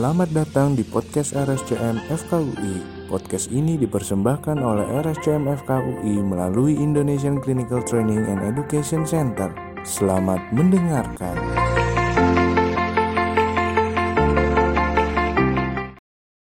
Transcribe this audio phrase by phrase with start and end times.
[0.00, 3.04] Selamat datang di podcast RSCM FKUI.
[3.12, 9.52] Podcast ini dipersembahkan oleh RSCM FKUI melalui Indonesian Clinical Training and Education Center.
[9.84, 11.36] Selamat mendengarkan.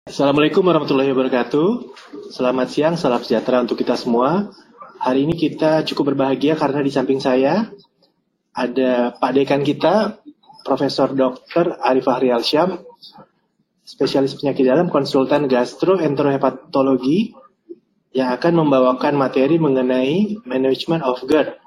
[0.02, 1.94] Assalamualaikum warahmatullahi wabarakatuh.
[2.34, 4.50] Selamat siang, salam sejahtera untuk kita semua.
[4.98, 7.70] Hari ini kita cukup berbahagia karena di samping saya
[8.50, 10.18] ada Pak Dekan kita,
[10.66, 11.78] Profesor Dr.
[11.78, 12.82] Arif Fahri Alsyam,
[13.84, 17.36] spesialis penyakit dalam konsultan gastroenterohepatologi
[18.16, 21.60] yang akan membawakan materi mengenai management of GERD.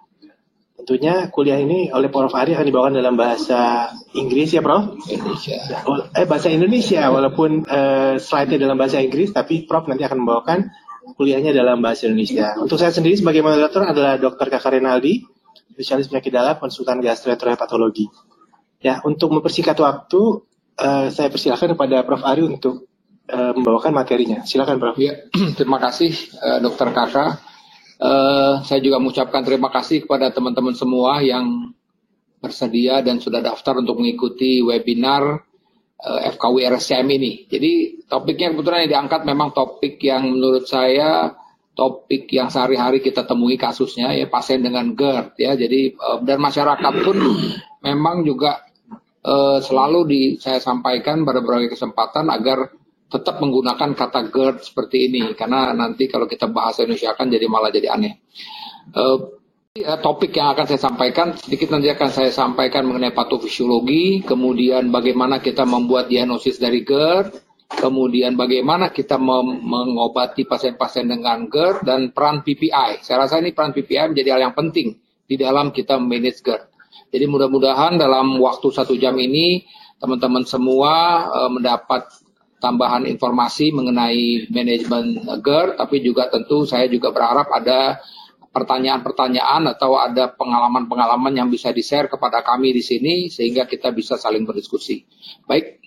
[0.77, 2.31] Tentunya kuliah ini oleh Prof.
[2.31, 4.95] Ari akan dibawakan dalam bahasa Inggris ya Prof?
[5.11, 5.59] Indonesia.
[6.15, 10.71] Eh bahasa Indonesia walaupun uh, slide-nya dalam bahasa Inggris tapi Prof nanti akan membawakan
[11.19, 12.55] kuliahnya dalam bahasa Indonesia.
[12.55, 14.47] Untuk saya sendiri sebagai moderator adalah Dr.
[14.47, 15.27] Kakak Renaldi,
[15.75, 18.07] spesialis penyakit dalam konsultan gastroenterohepatologi.
[18.79, 20.46] Ya, untuk mempersingkat waktu,
[20.77, 22.23] uh, saya persilakan kepada Prof.
[22.23, 22.87] Ari untuk
[23.29, 24.45] uh, membawakan materinya.
[24.45, 24.97] Silakan, Prof.
[25.01, 27.31] Ya, terima kasih, uh, Dokter Kakak.
[28.61, 31.73] Saya juga mengucapkan terima kasih kepada teman-teman semua yang
[32.37, 35.41] bersedia dan sudah daftar untuk mengikuti webinar
[36.05, 37.49] uh, FKW RSCM ini.
[37.49, 41.33] Jadi topiknya kebetulan yang diangkat memang topik yang menurut saya
[41.77, 45.53] topik yang sehari-hari kita temui kasusnya ya pasien dengan GERD ya.
[45.57, 47.17] Jadi dan masyarakat pun
[47.87, 48.66] memang juga
[49.27, 52.71] uh, selalu di saya sampaikan pada berbagai kesempatan agar
[53.07, 57.71] tetap menggunakan kata GERD seperti ini karena nanti kalau kita bahasa Indonesia akan jadi malah
[57.71, 58.13] jadi aneh.
[58.95, 59.37] Uh,
[59.77, 65.63] topik yang akan saya sampaikan sedikit nanti akan saya sampaikan mengenai patofisiologi, kemudian bagaimana kita
[65.69, 67.37] membuat diagnosis dari GERD,
[67.77, 73.05] kemudian bagaimana kita mengobati pasien-pasien dengan GERD dan peran PPI.
[73.05, 74.97] Saya rasa ini peran PPI menjadi hal yang penting
[75.29, 76.76] di dalam kita manage GERD.
[77.13, 79.63] Jadi mudah-mudahan dalam waktu satu jam ini
[79.97, 82.07] teman-teman semua uh, mendapat
[82.57, 88.01] tambahan informasi mengenai manajemen GERD, tapi juga tentu saya juga berharap ada
[88.49, 94.49] pertanyaan-pertanyaan atau ada pengalaman-pengalaman yang bisa di-share kepada kami di sini sehingga kita bisa saling
[94.49, 95.05] berdiskusi.
[95.45, 95.77] Baik.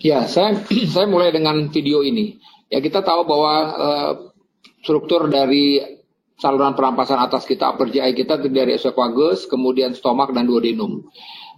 [0.00, 0.64] Ya, saya
[0.94, 2.40] saya mulai dengan video ini.
[2.72, 4.12] Ya, kita tahu bahwa uh,
[4.80, 5.80] struktur dari
[6.44, 11.08] saluran perampasan atas kita, upper GI kita terdiri dari esophagus, kemudian stomak dan duodenum.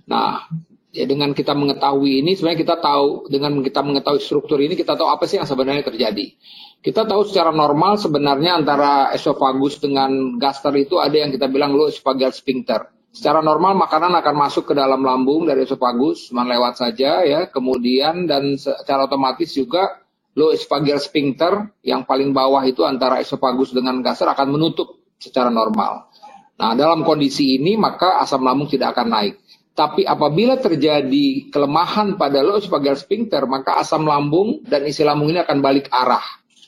[0.07, 0.47] Nah,
[0.95, 5.11] ya dengan kita mengetahui ini, sebenarnya kita tahu dengan kita mengetahui struktur ini, kita tahu
[5.11, 6.39] apa sih yang sebenarnya terjadi.
[6.79, 11.91] Kita tahu secara normal sebenarnya antara esophagus dengan gaster itu ada yang kita bilang low
[11.91, 12.87] esophageal sphincter.
[13.11, 18.55] Secara normal makanan akan masuk ke dalam lambung dari esophagus, lewat saja ya, kemudian dan
[18.55, 20.06] secara otomatis juga
[20.37, 26.13] low esophageal sphincter yang paling bawah itu antara esophagus dengan gaster akan menutup secara normal.
[26.61, 29.35] Nah, dalam kondisi ini maka asam lambung tidak akan naik.
[29.77, 35.41] Tapi apabila terjadi kelemahan pada low esophageal sphincter, maka asam lambung dan isi lambung ini
[35.45, 36.25] akan balik arah.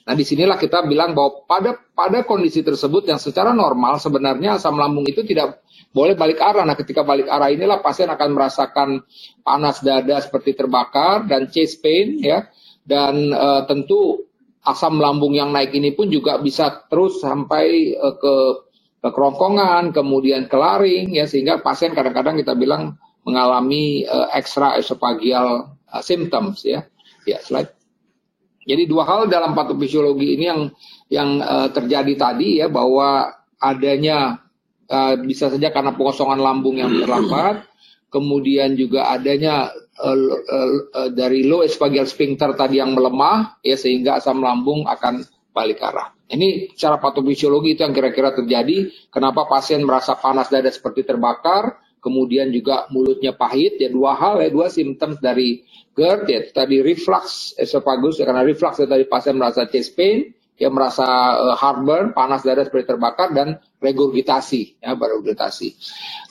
[0.09, 4.77] Nah, di sinilah kita bilang bahwa pada pada kondisi tersebut yang secara normal sebenarnya asam
[4.77, 5.61] lambung itu tidak
[5.93, 6.65] boleh balik arah.
[6.65, 9.05] Nah, ketika balik arah inilah pasien akan merasakan
[9.45, 12.49] panas dada seperti terbakar dan chest pain ya
[12.89, 14.25] dan uh, tentu
[14.65, 18.35] asam lambung yang naik ini pun juga bisa terus sampai uh, ke
[18.99, 25.77] ke kerongkongan, kemudian ke laring ya sehingga pasien kadang-kadang kita bilang mengalami uh, extra esophageal
[25.93, 26.83] uh, symptoms ya.
[27.29, 27.77] Ya, slide.
[28.65, 30.61] Jadi dua hal dalam patofisiologi ini yang
[31.13, 34.41] yang uh, terjadi tadi ya bahwa adanya
[34.89, 37.68] uh, bisa saja karena pengosongan lambung yang terlambat,
[38.09, 39.69] kemudian juga adanya
[40.01, 45.25] uh, uh, uh, dari low esophageal sphincter tadi yang melemah ya sehingga asam lambung akan
[45.53, 46.13] balik arah.
[46.29, 49.09] Ini cara patofisiologi itu yang kira-kira terjadi.
[49.09, 53.81] Kenapa pasien merasa panas dada seperti terbakar, kemudian juga mulutnya pahit.
[53.81, 55.65] Ya dua hal ya dua simptom dari
[55.97, 60.69] GERD ya tadi reflux esophagus ya, karena reflux ya tadi pasien merasa chest pain, dia
[60.69, 61.09] merasa
[61.41, 65.75] uh, heartburn, panas dada seperti terbakar dan regurgitasi ya regurgitasi.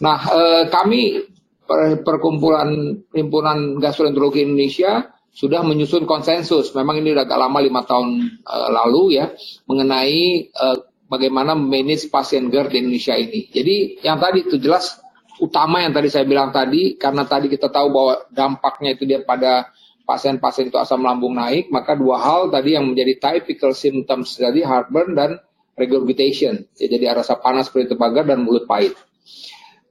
[0.06, 1.26] Nah uh, kami
[2.02, 6.74] perkumpulan himpunan gastroenterologi Indonesia sudah menyusun konsensus.
[6.74, 9.30] Memang ini agak lama lima tahun uh, lalu ya
[9.70, 13.42] mengenai uh, bagaimana manage pasien GERD di Indonesia ini.
[13.54, 14.98] Jadi yang tadi itu jelas
[15.38, 19.70] utama yang tadi saya bilang tadi karena tadi kita tahu bahwa dampaknya itu dia pada
[20.08, 25.14] pasien-pasien itu asam lambung naik, maka dua hal tadi yang menjadi typical symptoms tadi heartburn
[25.14, 25.36] dan
[25.76, 26.64] regurgitation.
[26.80, 28.96] Ya, jadi rasa panas seperti terbakar dan mulut pahit.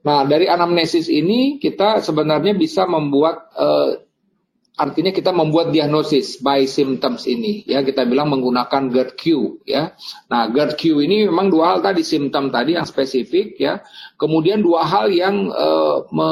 [0.06, 4.06] Nah, dari anamnesis ini kita sebenarnya bisa membuat uh,
[4.76, 9.24] artinya kita membuat diagnosis by symptoms ini ya kita bilang menggunakan GERD-Q
[9.66, 9.96] ya.
[10.30, 13.82] Nah, GERD-Q ini memang dua hal tadi simptom tadi yang spesifik ya.
[14.14, 16.30] Kemudian dua hal yang uh, me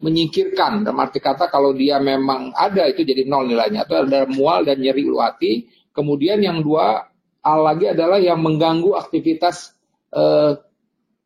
[0.00, 4.64] menyingkirkan dalam arti kata kalau dia memang ada itu jadi nol nilainya atau ada mual
[4.64, 5.68] dan nyeri ulu hati.
[5.92, 7.12] Kemudian yang dua
[7.44, 9.76] hal lagi adalah yang mengganggu aktivitas
[10.16, 10.56] uh,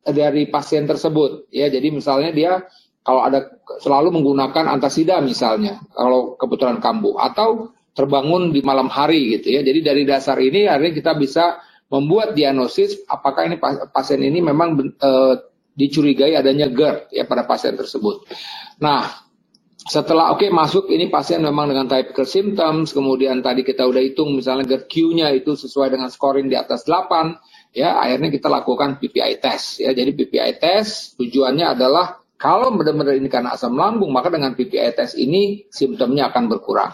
[0.07, 1.67] dari pasien tersebut ya.
[1.67, 2.53] Jadi misalnya dia
[3.07, 9.57] kalau ada selalu menggunakan antasida misalnya kalau kebetulan kambuh atau terbangun di malam hari gitu
[9.57, 9.61] ya.
[9.65, 13.57] Jadi dari dasar ini akhirnya kita bisa membuat diagnosis apakah ini
[13.95, 15.11] pasien ini memang e,
[15.77, 18.27] dicurigai adanya GERD ya pada pasien tersebut.
[18.83, 19.07] Nah,
[19.87, 24.35] setelah oke okay, masuk ini pasien memang dengan typical symptoms, kemudian tadi kita udah hitung
[24.35, 27.39] misalnya GERD-Q-nya itu sesuai dengan scoring di atas 8,
[27.77, 29.93] ya akhirnya kita lakukan PPI test ya.
[29.93, 35.17] Jadi PPI test tujuannya adalah kalau benar-benar ini karena asam lambung, maka dengan PPI test
[35.17, 36.93] ini simptomnya akan berkurang.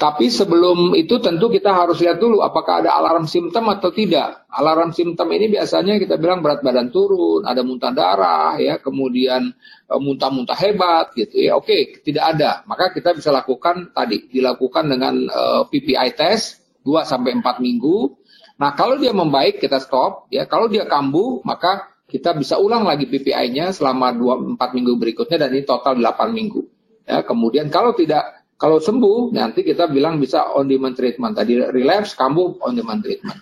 [0.00, 4.48] Tapi sebelum itu tentu kita harus lihat dulu apakah ada alarm simptom atau tidak.
[4.48, 9.52] Alarm simptom ini biasanya kita bilang berat badan turun, ada muntah darah, ya, kemudian
[9.84, 11.60] e, muntah-muntah hebat, gitu ya.
[11.60, 12.64] Oke, tidak ada.
[12.64, 18.19] Maka kita bisa lakukan tadi, dilakukan dengan uh, e, PPI test 2 sampai 4 minggu.
[18.60, 20.44] Nah, kalau dia membaik kita stop, ya.
[20.44, 25.50] Kalau dia kambuh, maka kita bisa ulang lagi PPI-nya selama 2 4 minggu berikutnya dan
[25.56, 26.60] ini total 8 minggu.
[27.08, 31.32] Ya, kemudian kalau tidak kalau sembuh nanti kita bilang bisa on demand treatment.
[31.32, 33.40] Tadi relapse, kambuh on demand treatment.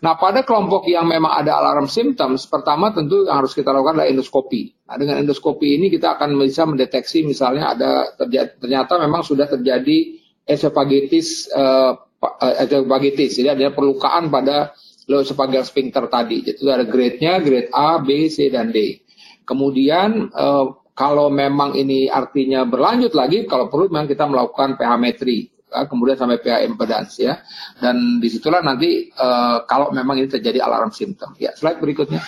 [0.00, 4.08] Nah, pada kelompok yang memang ada alarm symptoms, pertama tentu yang harus kita lakukan adalah
[4.08, 4.72] endoskopi.
[4.88, 8.16] Nah, dengan endoskopi ini kita akan bisa mendeteksi misalnya ada
[8.60, 10.16] ternyata memang sudah terjadi
[10.48, 12.03] esophagitis uh,
[12.40, 14.72] esophagitis, jadi ada perlukaan pada
[15.04, 16.40] loesophageal sphincter tadi.
[16.40, 19.04] Itu ada grade-nya, grade A, B, C, dan D.
[19.44, 25.52] Kemudian uh, kalau memang ini artinya berlanjut lagi, kalau perlu memang kita melakukan pH metri,
[25.68, 27.44] ya, kemudian sampai pH impedance ya.
[27.76, 31.36] Dan di situlah nanti uh, kalau memang ini terjadi alarm simptom.
[31.36, 32.24] Ya, slide berikutnya.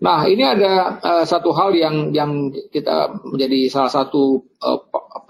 [0.00, 4.80] Nah, ini ada uh, satu hal yang yang kita menjadi salah satu uh,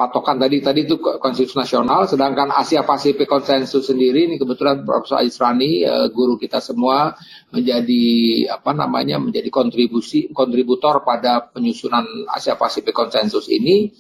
[0.01, 5.85] patokan tadi tadi itu konsensus nasional, sedangkan Asia Pasifik konsensus sendiri ini kebetulan Profesor Aisrani
[5.85, 7.13] uh, guru kita semua
[7.53, 8.09] menjadi
[8.49, 13.93] apa namanya menjadi kontribusi kontributor pada penyusunan Asia Pasifik konsensus ini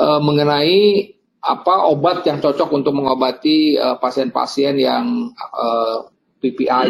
[0.00, 1.12] uh, mengenai
[1.44, 5.04] apa obat yang cocok untuk mengobati pasien-pasien uh, yang
[6.40, 6.88] PPI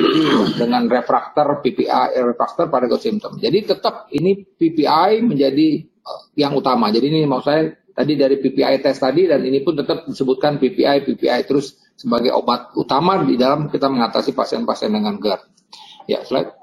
[0.55, 3.35] dengan refraktor PPI eh, refraktor pada simptom.
[3.43, 5.83] Jadi tetap ini PPI menjadi
[6.39, 6.91] yang utama.
[6.95, 11.05] Jadi ini mau saya tadi dari PPI test tadi dan ini pun tetap disebutkan PPI
[11.05, 15.43] PPI terus sebagai obat utama di dalam kita mengatasi pasien-pasien dengan GERD.
[16.09, 16.57] Ya, slide.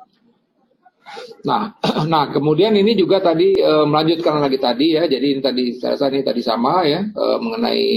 [1.45, 1.77] Nah,
[2.11, 5.05] nah kemudian ini juga tadi e, melanjutkan lagi tadi ya.
[5.05, 7.87] Jadi ini tadi saya ini tadi sama ya e, mengenai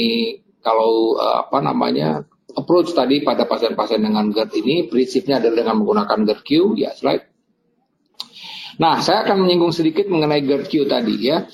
[0.61, 2.21] kalau e, apa namanya
[2.55, 7.25] approach tadi pada pasien-pasien dengan GERD ini prinsipnya adalah dengan menggunakan GERD-Q ya slide.
[8.81, 11.45] Nah, saya akan menyinggung sedikit mengenai GERD-Q tadi ya.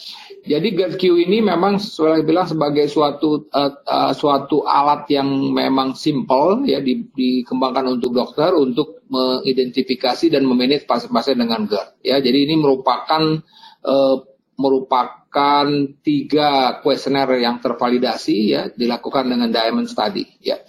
[0.46, 6.62] Jadi GERD-Q ini memang saya bilang sebagai suatu uh, uh, suatu alat yang memang simple
[6.70, 12.22] ya di, dikembangkan untuk dokter untuk mengidentifikasi dan memanage pasien-pasien dengan GERD ya.
[12.22, 13.42] Jadi ini merupakan
[13.82, 14.16] uh,
[14.56, 15.66] merupakan
[16.00, 20.62] tiga kuesioner yang tervalidasi ya dilakukan dengan Diamond Study ya.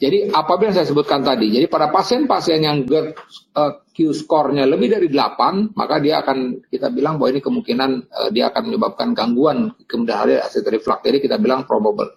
[0.00, 3.14] Jadi apabila saya sebutkan tadi, jadi pada pasien-pasien yang GERD
[3.54, 8.28] uh, Q score-nya lebih dari 8, maka dia akan kita bilang bahwa ini kemungkinan uh,
[8.32, 11.04] dia akan menyebabkan gangguan kemudian hari aset reflux.
[11.04, 12.16] Jadi kita bilang probable.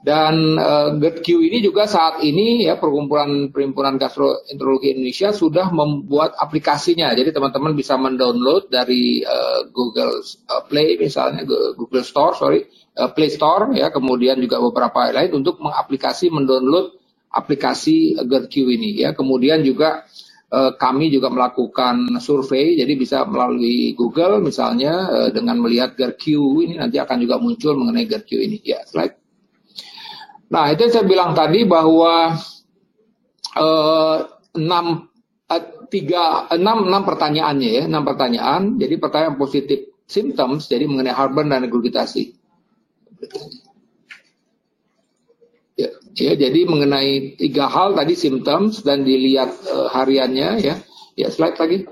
[0.00, 7.12] Dan uh, GERD-Q ini juga saat ini ya perkumpulan perhimpunan gastroenterologi Indonesia sudah membuat aplikasinya.
[7.12, 10.24] Jadi teman-teman bisa mendownload dari uh, Google
[10.72, 11.44] Play misalnya
[11.76, 12.64] Google Store sorry
[12.96, 16.96] uh, Play Store ya kemudian juga beberapa lain untuk mengaplikasi mendownload
[17.28, 19.12] aplikasi GERD-Q ini ya.
[19.12, 25.94] Kemudian juga uh, kami juga melakukan survei jadi bisa melalui Google misalnya uh, dengan melihat
[25.94, 26.24] GERD-Q
[26.66, 29.20] ini nanti akan juga muncul mengenai GERD-Q ini ya slide.
[30.50, 32.34] Nah, itu saya bilang tadi bahwa
[33.54, 34.18] eh,
[34.58, 34.86] enam
[35.46, 38.74] eh, tiga enam enam pertanyaannya ya enam pertanyaan.
[38.74, 42.34] Jadi pertanyaan positif symptoms jadi mengenai heartburn dan regurgitasi.
[45.78, 50.74] Ya, ya, jadi mengenai tiga hal tadi symptoms dan dilihat uh, hariannya ya.
[51.18, 51.86] Ya slide lagi.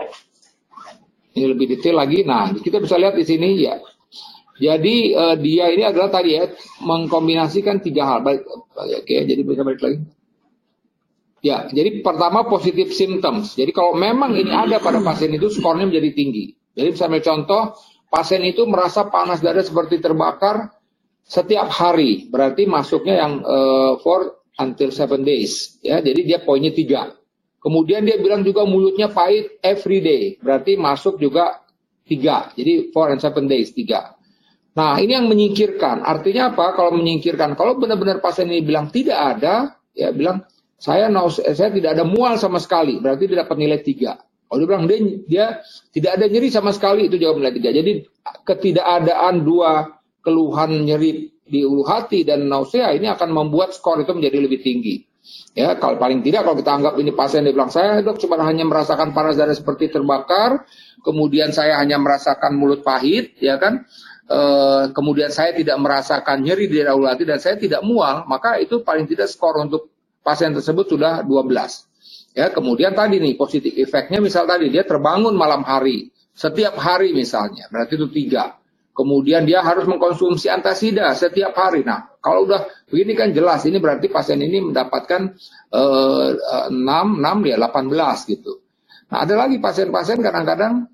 [1.36, 2.26] Ini lebih detail lagi.
[2.26, 3.78] Nah, kita bisa lihat di sini ya
[4.58, 6.50] jadi uh, dia ini adalah tadi ya
[6.82, 8.18] mengkombinasikan tiga hal.
[8.26, 9.98] Baik, oke, okay, jadi bisa balik lagi.
[11.38, 13.54] Ya, jadi pertama positif symptoms.
[13.54, 16.50] Jadi kalau memang ini ada pada pasien itu skornya menjadi tinggi.
[16.74, 17.78] Jadi misalnya contoh,
[18.10, 20.74] pasien itu merasa panas dada seperti terbakar
[21.28, 26.00] setiap hari, berarti masuknya yang uh, for until seven days, ya.
[26.00, 27.12] Jadi dia poinnya tiga.
[27.60, 31.60] Kemudian dia bilang juga mulutnya pahit every day, berarti masuk juga
[32.08, 32.48] tiga.
[32.56, 34.16] Jadi four and seven days tiga.
[34.72, 36.00] Nah ini yang menyingkirkan.
[36.00, 36.72] Artinya apa?
[36.72, 40.46] Kalau menyingkirkan, kalau benar-benar pasien ini bilang tidak ada, ya bilang
[40.78, 44.16] saya saya tidak ada mual sama sekali, berarti dia dapat nilai tiga.
[44.48, 45.46] Kalau dia bilang dia, dia
[45.92, 47.74] tidak ada nyeri sama sekali, itu jawab nilai tiga.
[47.74, 48.06] Jadi
[48.46, 49.97] ketidakadaan dua
[50.28, 55.00] keluhan nyeri di ulu hati dan nausea ini akan membuat skor itu menjadi lebih tinggi.
[55.56, 58.68] Ya, kalau paling tidak kalau kita anggap ini pasien dia bilang saya dok cuma hanya
[58.68, 60.68] merasakan panas dada seperti terbakar,
[61.00, 63.84] kemudian saya hanya merasakan mulut pahit, ya kan?
[64.28, 64.40] E,
[64.92, 68.84] kemudian saya tidak merasakan nyeri di daerah ulu hati dan saya tidak mual, maka itu
[68.84, 72.36] paling tidak skor untuk pasien tersebut sudah 12.
[72.36, 77.66] Ya, kemudian tadi nih positif efeknya misal tadi dia terbangun malam hari, setiap hari misalnya,
[77.72, 78.57] berarti itu tiga.
[78.98, 81.86] Kemudian dia harus mengkonsumsi antasida setiap hari.
[81.86, 85.38] Nah, kalau udah begini kan jelas, ini berarti pasien ini mendapatkan
[85.70, 87.94] uh, 6, 6 ya 18
[88.34, 88.58] gitu.
[89.14, 90.90] Nah, ada lagi pasien-pasien kadang-kadang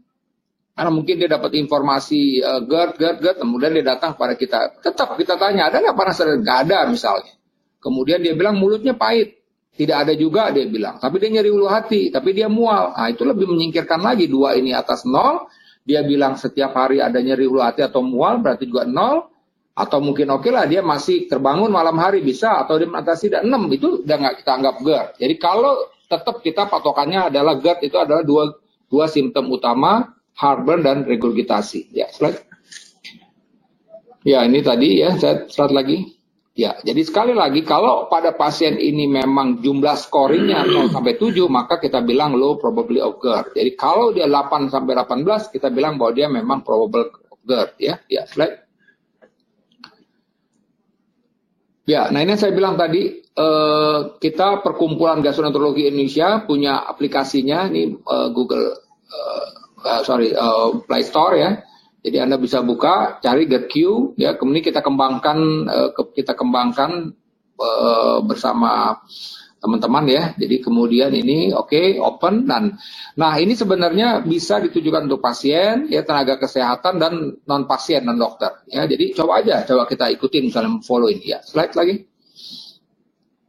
[0.76, 4.58] karena mungkin dia dapat informasi uh, GERD, GERD, GERD, kemudian dia datang kepada kita.
[4.84, 6.34] Tetap kita tanya, ada nggak dada?
[6.44, 7.32] Nggak ada misalnya.
[7.80, 9.40] Kemudian dia bilang mulutnya pahit.
[9.75, 11.00] Tidak ada juga dia bilang.
[11.00, 12.92] Tapi dia nyeri ulu hati, tapi dia mual.
[12.92, 15.49] Nah, itu lebih menyingkirkan lagi dua ini atas nol
[15.85, 19.29] dia bilang setiap hari ada nyeri ulu hati atau mual berarti juga nol
[19.75, 23.43] atau mungkin oke okay lah dia masih terbangun malam hari bisa atau dia mengatasi tidak
[23.45, 25.09] enam itu udah nggak kita anggap GERD.
[25.21, 25.73] Jadi kalau
[26.09, 28.55] tetap kita patokannya adalah GERD itu adalah dua
[28.88, 31.95] dua simptom utama heartburn dan regurgitasi.
[31.95, 32.43] Ya, slide.
[34.25, 35.99] Ya, ini tadi ya, saya slide lagi.
[36.54, 41.82] Ya, jadi sekali lagi kalau pada pasien ini memang jumlah scoringnya 0 sampai 7 maka
[41.82, 43.58] kita bilang low probability of GERD.
[43.58, 47.11] Jadi kalau dia 8 sampai 18 kita bilang bahwa dia memang probable
[47.42, 47.94] GERD ya.
[48.06, 48.62] Ya, slide.
[51.90, 57.99] Ya, nah ini yang saya bilang tadi eh, kita perkumpulan gastroenterologi Indonesia punya aplikasinya ini
[57.99, 58.78] eh, Google
[59.11, 61.50] eh, sorry eh, Play Store ya
[62.04, 63.75] jadi Anda bisa buka, cari GetQ,
[64.20, 67.16] ya kemudian kita kembangkan uh, kita kembangkan
[67.56, 69.00] uh, bersama
[69.56, 70.23] teman-teman ya.
[70.37, 72.76] Jadi kemudian ini oke okay, open dan
[73.16, 78.52] nah ini sebenarnya bisa ditujukan untuk pasien, ya tenaga kesehatan dan non pasien non dokter.
[78.68, 81.40] Ya jadi coba aja, coba kita ikutin misalnya follow ini ya.
[81.40, 81.96] Slide lagi.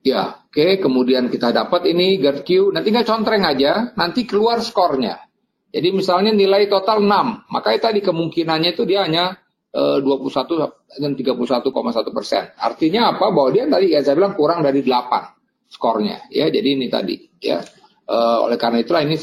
[0.05, 0.55] Ya, oke.
[0.55, 0.71] Okay.
[0.79, 5.17] Kemudian kita dapat ini GERD Nanti nggak contreng aja, nanti keluar skornya.
[5.75, 9.36] Jadi misalnya nilai total 6, maka tadi kemungkinannya itu dia hanya
[9.75, 12.48] e, 21 dan 31,1 persen.
[12.55, 13.27] Artinya apa?
[13.27, 16.32] Bahwa dia tadi ya saya bilang kurang dari 8 skornya.
[16.32, 17.20] Ya, jadi ini tadi.
[17.44, 17.60] Ya,
[18.08, 19.20] e, oleh karena itulah ini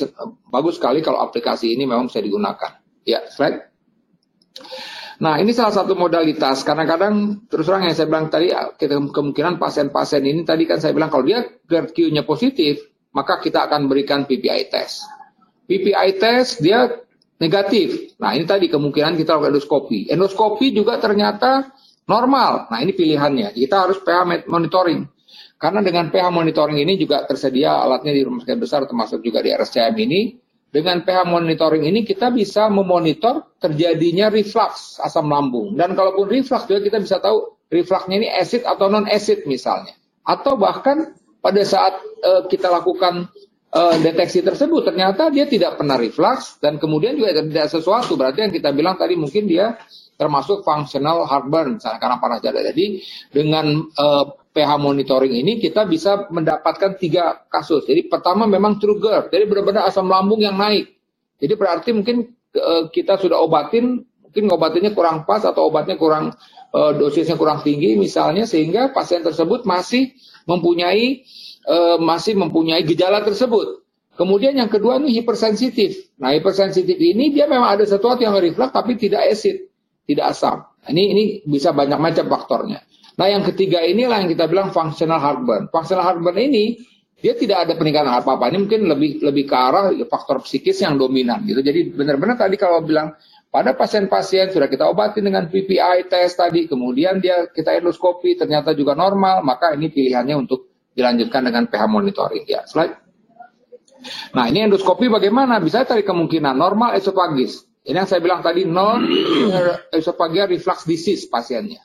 [0.52, 2.84] bagus sekali kalau aplikasi ini memang bisa digunakan.
[3.08, 3.72] Ya, slide.
[5.24, 6.68] Nah, ini salah satu modalitas.
[6.68, 11.08] Kadang-kadang terus terang yang saya bilang tadi, kita kemungkinan pasien-pasien ini tadi kan saya bilang
[11.08, 15.21] kalau dia GERD-Q-nya positif, maka kita akan berikan PPI test.
[15.66, 16.90] PPI test dia
[17.42, 18.14] negatif.
[18.22, 20.06] Nah ini tadi kemungkinan kita lakukan endoskopi.
[20.06, 21.74] Endoskopi juga ternyata
[22.06, 22.70] normal.
[22.70, 23.50] Nah ini pilihannya.
[23.54, 25.02] Kita harus pH monitoring.
[25.58, 29.50] Karena dengan pH monitoring ini juga tersedia alatnya di rumah sakit besar termasuk juga di
[29.50, 30.20] RSCM ini.
[30.72, 35.76] Dengan pH monitoring ini kita bisa memonitor terjadinya reflux asam lambung.
[35.76, 39.92] Dan kalaupun reflux juga kita bisa tahu refluxnya ini acid atau non acid misalnya.
[40.24, 43.28] Atau bahkan pada saat uh, kita lakukan
[43.72, 48.52] uh, deteksi tersebut ternyata dia tidak pernah reflux dan kemudian juga tidak sesuatu berarti yang
[48.52, 49.80] kita bilang tadi mungkin dia
[50.22, 52.60] termasuk functional heartburn misalnya karena panas dada.
[52.62, 53.02] Jadi
[53.32, 57.88] dengan uh, pH monitoring ini kita bisa mendapatkan tiga kasus.
[57.88, 60.92] Jadi pertama memang true GERD, jadi benar-benar asam lambung yang naik.
[61.42, 66.36] Jadi berarti mungkin uh, kita sudah obatin, mungkin obatinnya kurang pas atau obatnya kurang
[66.70, 70.14] uh, dosisnya kurang tinggi misalnya sehingga pasien tersebut masih
[70.46, 71.24] mempunyai
[71.62, 73.82] e, masih mempunyai gejala tersebut.
[74.12, 76.20] Kemudian yang kedua ini hipersensitif.
[76.20, 79.72] Nah hipersensitif ini dia memang ada sesuatu yang reflux tapi tidak acid,
[80.04, 80.68] tidak asam.
[80.68, 82.84] Nah, ini ini bisa banyak macam faktornya.
[83.16, 85.72] Nah yang ketiga inilah yang kita bilang functional heartburn.
[85.72, 86.76] Functional heartburn ini
[87.22, 88.50] dia tidak ada peningkatan apa-apa.
[88.50, 91.62] Ini mungkin lebih lebih ke arah faktor psikis yang dominan gitu.
[91.62, 93.14] Jadi benar-benar tadi kalau bilang
[93.52, 98.96] pada pasien-pasien sudah kita obati dengan PPI test tadi, kemudian dia kita endoskopi ternyata juga
[98.96, 102.44] normal, maka ini pilihannya untuk dilanjutkan dengan pH monitoring.
[102.48, 102.98] Ya, slide.
[104.34, 105.62] Nah, ini endoskopi bagaimana?
[105.62, 107.64] Bisa tadi kemungkinan normal esophagus.
[107.82, 109.06] Ini yang saya bilang tadi non
[109.96, 111.82] esophageal reflux disease pasiennya.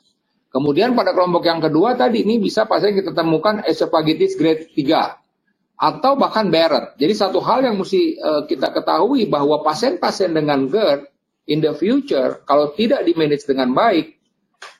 [0.48, 6.18] Kemudian pada kelompok yang kedua tadi ini bisa pasien kita temukan esophagitis grade 3 atau
[6.18, 6.98] bahkan Barrett.
[6.98, 11.06] Jadi satu hal yang mesti uh, kita ketahui bahwa pasien-pasien dengan GERD
[11.52, 14.17] in the future kalau tidak di manage dengan baik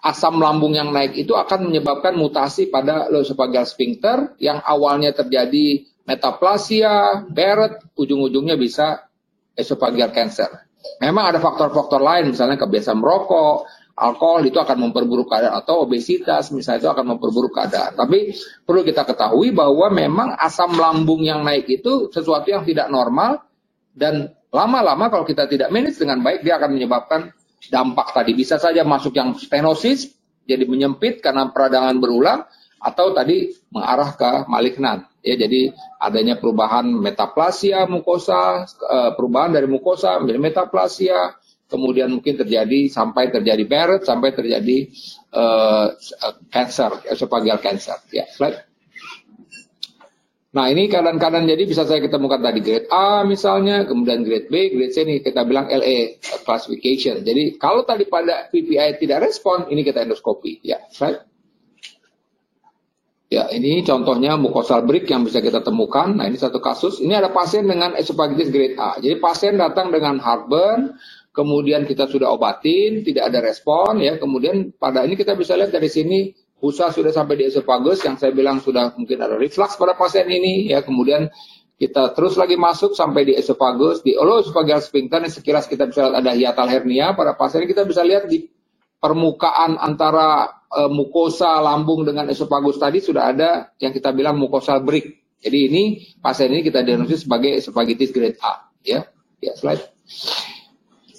[0.02, 7.26] asam lambung yang naik itu akan menyebabkan mutasi pada esophageal sphincter yang awalnya terjadi metaplasia,
[7.28, 9.10] Barrett, ujung-ujungnya bisa
[9.52, 10.48] esophageal cancer.
[11.02, 13.68] Memang ada faktor-faktor lain, misalnya kebiasaan merokok,
[13.98, 17.98] alkohol itu akan memperburuk keadaan atau obesitas misalnya itu akan memperburuk keadaan.
[17.98, 18.32] Tapi
[18.62, 23.42] perlu kita ketahui bahwa memang asam lambung yang naik itu sesuatu yang tidak normal
[23.92, 27.20] dan lama-lama kalau kita tidak manage dengan baik dia akan menyebabkan
[27.66, 28.32] dampak tadi.
[28.38, 30.14] Bisa saja masuk yang stenosis
[30.46, 32.40] jadi menyempit karena peradangan berulang
[32.78, 35.04] atau tadi mengarah ke malignan.
[35.26, 41.34] Ya jadi adanya perubahan metaplasia mukosa eh, perubahan dari mukosa menjadi metaplasia
[41.68, 44.88] kemudian mungkin terjadi sampai terjadi Barrett sampai terjadi
[45.36, 45.92] uh,
[46.48, 48.00] cancer esophageal cancer.
[48.08, 48.67] Ya slide
[50.48, 54.96] Nah ini kadang-kadang jadi bisa saya ketemukan tadi grade A misalnya, kemudian grade B, grade
[54.96, 57.20] C ini kita bilang LA classification.
[57.20, 60.64] Jadi kalau tadi pada PPI tidak respon, ini kita endoskopi.
[60.64, 61.20] Ya, right?
[63.28, 66.16] Ya, ini contohnya mucosal brick yang bisa kita temukan.
[66.16, 66.96] Nah, ini satu kasus.
[67.04, 68.96] Ini ada pasien dengan esophagitis grade A.
[68.96, 70.96] Jadi pasien datang dengan heartburn,
[71.36, 74.16] kemudian kita sudah obatin, tidak ada respon, ya.
[74.16, 78.34] Kemudian pada ini kita bisa lihat dari sini Busa sudah sampai di esophagus yang saya
[78.34, 81.30] bilang sudah mungkin ada reflux pada pasien ini ya kemudian
[81.78, 86.34] kita terus lagi masuk sampai di esophagus di esophageal sphincter sekilas kita bisa lihat ada
[86.34, 88.50] hiatal hernia pada pasien kita bisa lihat di
[88.98, 95.22] permukaan antara e, mukosa lambung dengan esophagus tadi sudah ada yang kita bilang mukosal brick.
[95.38, 95.82] Jadi ini
[96.18, 99.06] pasien ini kita diagnosis sebagai esophagitis grade A ya.
[99.38, 99.86] Ya slide.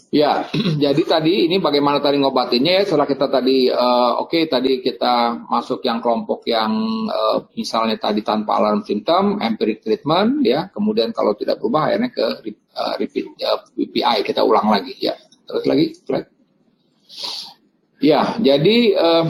[0.09, 0.49] Ya,
[0.83, 5.45] jadi tadi ini bagaimana tadi ngobatinnya ya setelah kita tadi uh, oke okay, tadi kita
[5.45, 6.73] masuk yang kelompok yang
[7.05, 12.25] uh, misalnya tadi tanpa alarm simptom, empiric treatment ya, kemudian kalau tidak berubah akhirnya ke
[12.73, 15.13] uh, repeat uh, kita ulang lagi ya.
[15.45, 16.29] Terus lagi, slide.
[18.01, 19.25] Ya, jadi uh,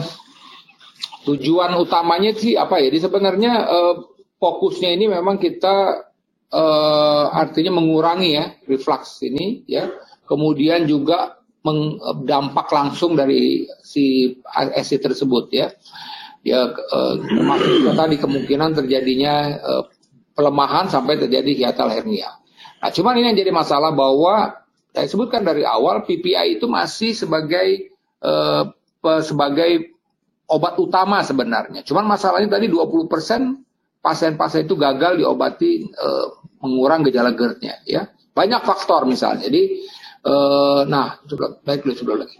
[1.28, 2.88] tujuan utamanya sih apa ya?
[2.88, 3.94] Jadi sebenarnya uh,
[4.40, 6.08] fokusnya ini memang kita
[6.48, 9.88] uh, artinya mengurangi ya reflux ini ya
[10.30, 14.32] kemudian juga mendampak langsung dari si
[14.78, 15.68] esi tersebut ya
[16.46, 19.84] ya eh, termasuk tadi kemungkinan terjadinya eh,
[20.32, 22.40] pelemahan sampai terjadi hiatal hernia.
[22.80, 24.56] Nah, cuman ini yang jadi masalah bahwa
[24.96, 27.92] saya sebutkan dari awal PPI itu masih sebagai
[28.24, 28.64] eh,
[29.20, 30.00] sebagai
[30.48, 31.84] obat utama sebenarnya.
[31.84, 36.26] Cuman masalahnya tadi 20% pasien-pasien itu gagal diobati eh,
[36.64, 38.08] mengurang gejala GERD-nya ya.
[38.32, 39.44] Banyak faktor misalnya.
[39.44, 39.84] Jadi
[40.20, 41.16] Uh, nah,
[41.64, 42.38] baik dulu sebelah lagi.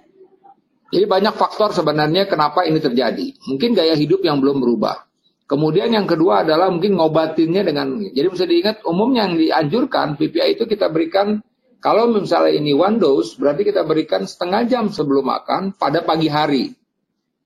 [0.91, 3.31] Jadi banyak faktor sebenarnya kenapa ini terjadi.
[3.47, 5.07] Mungkin gaya hidup yang belum berubah.
[5.47, 10.63] Kemudian yang kedua adalah mungkin ngobatinnya dengan jadi bisa diingat umumnya yang dianjurkan PPI itu
[10.63, 11.43] kita berikan
[11.83, 16.71] kalau misalnya ini one dose berarti kita berikan setengah jam sebelum makan pada pagi hari.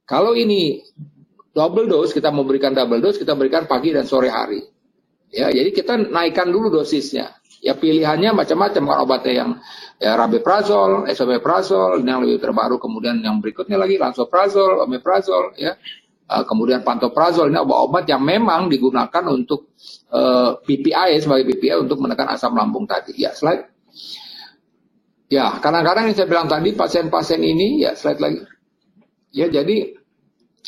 [0.04, 0.84] Kalau ini
[1.56, 4.60] double dose kita mau berikan double dose kita berikan pagi dan sore hari.
[5.32, 7.40] Ya, jadi kita naikkan dulu dosisnya.
[7.64, 9.50] Ya pilihannya macam-macam obatnya yang
[10.04, 15.80] ya rabeprazol, esomeprazol, yang lebih terbaru kemudian yang berikutnya lagi lansoprazol, omeprazol ya.
[16.24, 19.76] Uh, kemudian pantoprazol ini obat-obat yang memang digunakan untuk
[20.08, 23.12] uh, eh, PPI sebagai PPI untuk menekan asam lambung tadi.
[23.20, 23.68] Ya, slide.
[25.28, 28.40] Ya, kadang-kadang yang saya bilang tadi pasien-pasien ini ya slide lagi.
[29.36, 30.00] Ya, jadi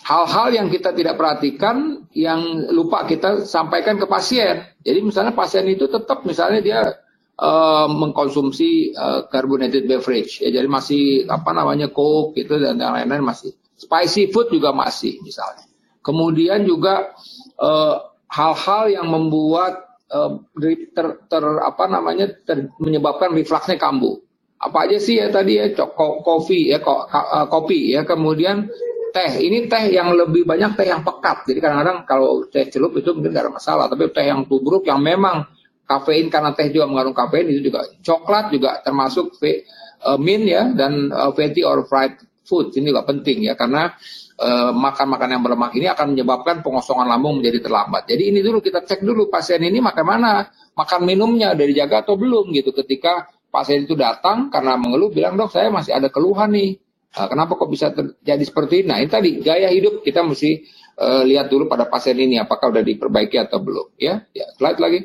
[0.04, 4.60] hal-hal yang kita tidak perhatikan yang lupa kita sampaikan ke pasien.
[4.84, 6.80] Jadi misalnya pasien itu tetap misalnya dia
[7.40, 13.24] uh, mengkonsumsi uh, carbonated beverage ya jadi masih apa namanya coke gitu dan yang lain-lain
[13.24, 15.68] masih spicy food juga masih misalnya.
[16.00, 17.12] Kemudian juga
[17.60, 17.96] eh,
[18.30, 20.38] hal-hal uh, yang membuat uh,
[20.94, 24.18] ter, ter apa namanya ter, menyebabkan refluksnya kambuh.
[24.56, 25.68] Apa aja sih ya tadi ya
[26.24, 26.80] kopi ya
[27.50, 28.70] kopi ya kemudian
[29.12, 33.12] teh ini teh yang lebih banyak teh yang pekat jadi kadang-kadang kalau teh celup itu
[33.12, 35.44] mungkin gak ada masalah tapi teh yang tubruk yang memang
[35.86, 39.62] kafein karena teh juga mengandung kafein itu juga coklat juga termasuk v,
[40.02, 43.94] uh, min ya dan uh, fatty or fried food ini juga penting ya karena
[44.76, 48.04] makan-makan uh, yang berlemak ini akan menyebabkan pengosongan lambung menjadi terlambat.
[48.04, 50.44] Jadi ini dulu kita cek dulu pasien ini makan mana,
[50.76, 52.68] makan minumnya dari jaga atau belum gitu.
[52.76, 56.76] Ketika pasien itu datang karena mengeluh bilang dok saya masih ada keluhan nih
[57.24, 58.88] kenapa kok bisa terjadi seperti ini?
[58.92, 60.60] Nah, ini tadi gaya hidup kita mesti
[61.00, 63.96] uh, lihat dulu pada pasien ini apakah sudah diperbaiki atau belum.
[63.96, 65.00] Ya, ya slide lagi.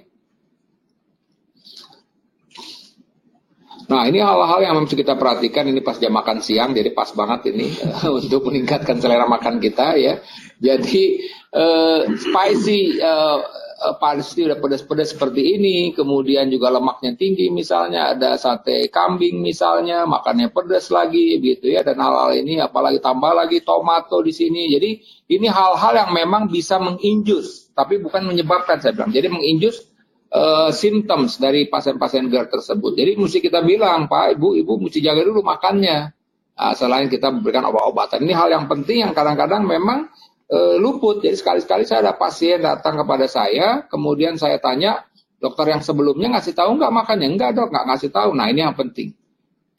[3.92, 7.52] Nah, ini hal-hal yang mesti kita perhatikan ini pas jam makan siang, jadi pas banget
[7.52, 10.24] ini uh, untuk meningkatkan selera makan kita ya.
[10.64, 13.44] Jadi uh, spicy uh,
[13.84, 20.08] uh, pasti udah pedas-pedas seperti ini, kemudian juga lemaknya tinggi misalnya, ada sate kambing misalnya,
[20.08, 24.72] makannya pedas lagi gitu ya, dan hal-hal ini apalagi tambah lagi tomato di sini.
[24.72, 25.04] Jadi
[25.36, 29.12] ini hal-hal yang memang bisa menginjus, tapi bukan menyebabkan saya bilang.
[29.12, 29.91] Jadi menginjus
[30.32, 32.96] uh, symptoms dari pasien-pasien GERD tersebut.
[32.96, 36.12] Jadi mesti kita bilang, Pak, Ibu, Ibu mesti jaga dulu makannya.
[36.52, 38.22] Nah, selain kita memberikan obat-obatan.
[38.22, 40.08] Ini hal yang penting yang kadang-kadang memang
[40.52, 41.20] uh, luput.
[41.20, 45.04] Jadi sekali-sekali saya ada pasien datang kepada saya, kemudian saya tanya,
[45.42, 47.28] dokter yang sebelumnya ngasih tahu nggak makannya?
[47.34, 48.38] Enggak dok, nggak ngasih tahu.
[48.38, 49.18] Nah ini yang penting.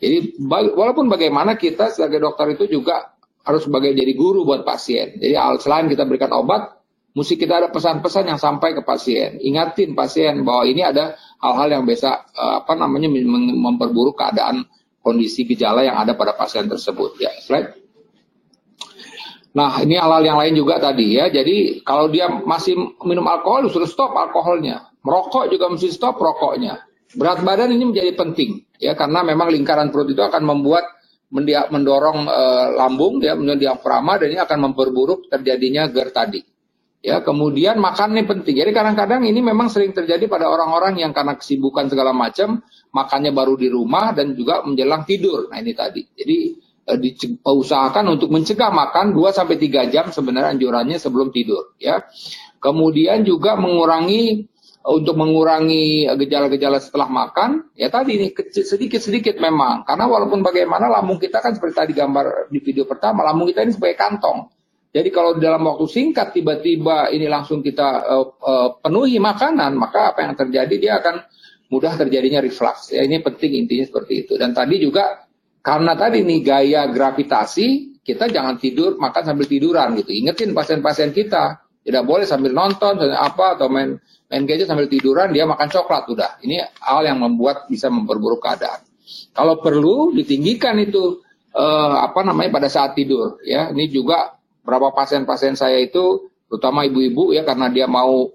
[0.02, 3.14] Jadi walaupun bagaimana kita sebagai dokter itu juga
[3.46, 5.14] harus sebagai jadi guru buat pasien.
[5.22, 6.81] Jadi selain kita berikan obat,
[7.12, 9.40] mesti kita ada pesan-pesan yang sampai ke pasien.
[9.40, 13.08] Ingatin pasien bahwa ini ada hal-hal yang bisa uh, apa namanya
[13.56, 14.64] memperburuk keadaan
[15.02, 17.20] kondisi gejala yang ada pada pasien tersebut.
[17.20, 17.82] Ya, slide.
[19.52, 21.28] Nah, ini hal-hal yang lain juga tadi ya.
[21.28, 22.72] Jadi kalau dia masih
[23.04, 24.88] minum alkohol, suruh stop alkoholnya.
[25.04, 26.80] Merokok juga mesti stop rokoknya.
[27.12, 30.88] Berat badan ini menjadi penting ya karena memang lingkaran perut itu akan membuat
[31.68, 32.42] mendorong e,
[32.76, 36.40] lambung ya menjadi diafragma dan ini akan memperburuk terjadinya GERD tadi.
[37.02, 38.62] Ya, kemudian makan ini penting.
[38.62, 42.62] Jadi kadang-kadang ini memang sering terjadi pada orang-orang yang karena kesibukan segala macam,
[42.94, 45.50] makannya baru di rumah dan juga menjelang tidur.
[45.50, 46.06] Nah, ini tadi.
[46.14, 46.38] Jadi
[46.82, 52.02] Eh, diusahakan untuk mencegah makan 2 sampai 3 jam sebenarnya anjurannya sebelum tidur ya.
[52.58, 54.50] Kemudian juga mengurangi
[54.82, 61.38] untuk mengurangi gejala-gejala setelah makan ya tadi ini sedikit-sedikit memang karena walaupun bagaimana lambung kita
[61.38, 64.50] kan seperti tadi gambar di video pertama lambung kita ini sebagai kantong
[64.92, 70.28] jadi kalau dalam waktu singkat tiba-tiba ini langsung kita uh, uh, penuhi makanan maka apa
[70.28, 71.24] yang terjadi dia akan
[71.72, 75.22] mudah terjadinya reflux ya ini penting intinya seperti itu dan tadi juga
[75.62, 80.10] karena tadi nih gaya gravitasi, kita jangan tidur makan sambil tiduran gitu.
[80.10, 83.94] Ingetin pasien-pasien kita, tidak boleh sambil nonton sambil apa atau main
[84.26, 86.42] main gadget sambil tiduran dia makan coklat udah.
[86.42, 88.82] Ini hal yang membuat bisa memperburuk keadaan.
[89.30, 91.22] Kalau perlu ditinggikan itu
[91.54, 93.70] eh, apa namanya pada saat tidur ya.
[93.70, 98.30] Ini juga berapa pasien-pasien saya itu terutama ibu-ibu ya karena dia mau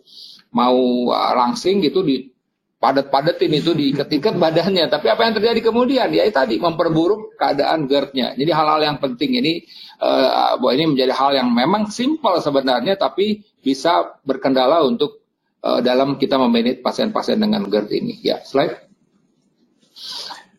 [0.52, 0.80] mau
[1.12, 2.32] uh, langsing gitu di
[2.78, 4.88] padat-padatin itu diikat-ikat badannya.
[4.88, 6.08] Tapi apa yang terjadi kemudian?
[6.14, 8.38] Ya tadi memperburuk keadaan GERD-nya.
[8.38, 9.54] Jadi hal-hal yang penting ini
[10.02, 15.26] uh, bahwa ini menjadi hal yang memang simpel sebenarnya tapi bisa berkendala untuk
[15.66, 18.14] uh, dalam kita memanage pasien-pasien dengan GERD ini.
[18.22, 18.88] Ya, slide.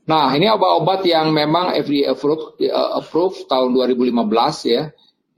[0.08, 4.16] Nah, ini obat-obat yang memang FDA approved, uh, approved tahun 2015
[4.64, 4.88] ya.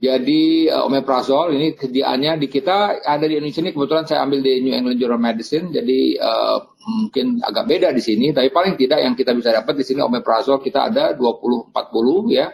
[0.01, 4.65] Jadi uh, omeprazol ini sediaannya di kita ada di Indonesia ini kebetulan saya ambil di
[4.65, 5.69] New England Journal of Medicine.
[5.69, 9.85] Jadi uh, mungkin agak beda di sini, tapi paling tidak yang kita bisa dapat di
[9.85, 12.49] sini omeprazol kita ada 20 40 ya.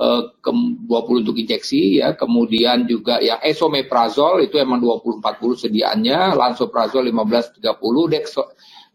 [0.00, 2.18] Uh, ke 20 untuk injeksi ya.
[2.18, 8.50] Kemudian juga yang esomeprazol itu emang 20 40 sediaannya, lansoprazol 15 30, dexo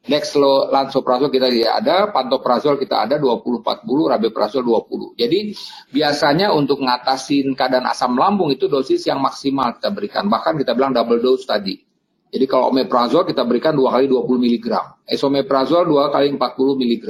[0.05, 3.65] Dexlo lansoprazol kita tidak ada, pantoprazol kita ada 20-40,
[4.13, 5.17] rabeprazol 20.
[5.17, 5.49] Jadi
[5.89, 10.29] biasanya untuk ngatasin keadaan asam lambung itu dosis yang maksimal kita berikan.
[10.29, 11.81] Bahkan kita bilang double dose tadi.
[12.29, 14.67] Jadi kalau omeprazol kita berikan dua kali 20 mg,
[15.09, 17.05] esomeprazol dua kali 40 mg,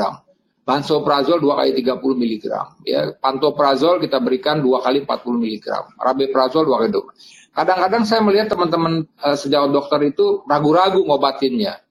[0.64, 2.46] lansoprazol dua kali 30 mg,
[2.88, 5.68] ya pantoprazol kita berikan dua kali 40 mg,
[6.00, 7.58] rabeprazol dua kali 20.
[7.58, 11.85] Kadang-kadang saya melihat teman-teman uh, sejawat dokter itu ragu-ragu ngobatinnya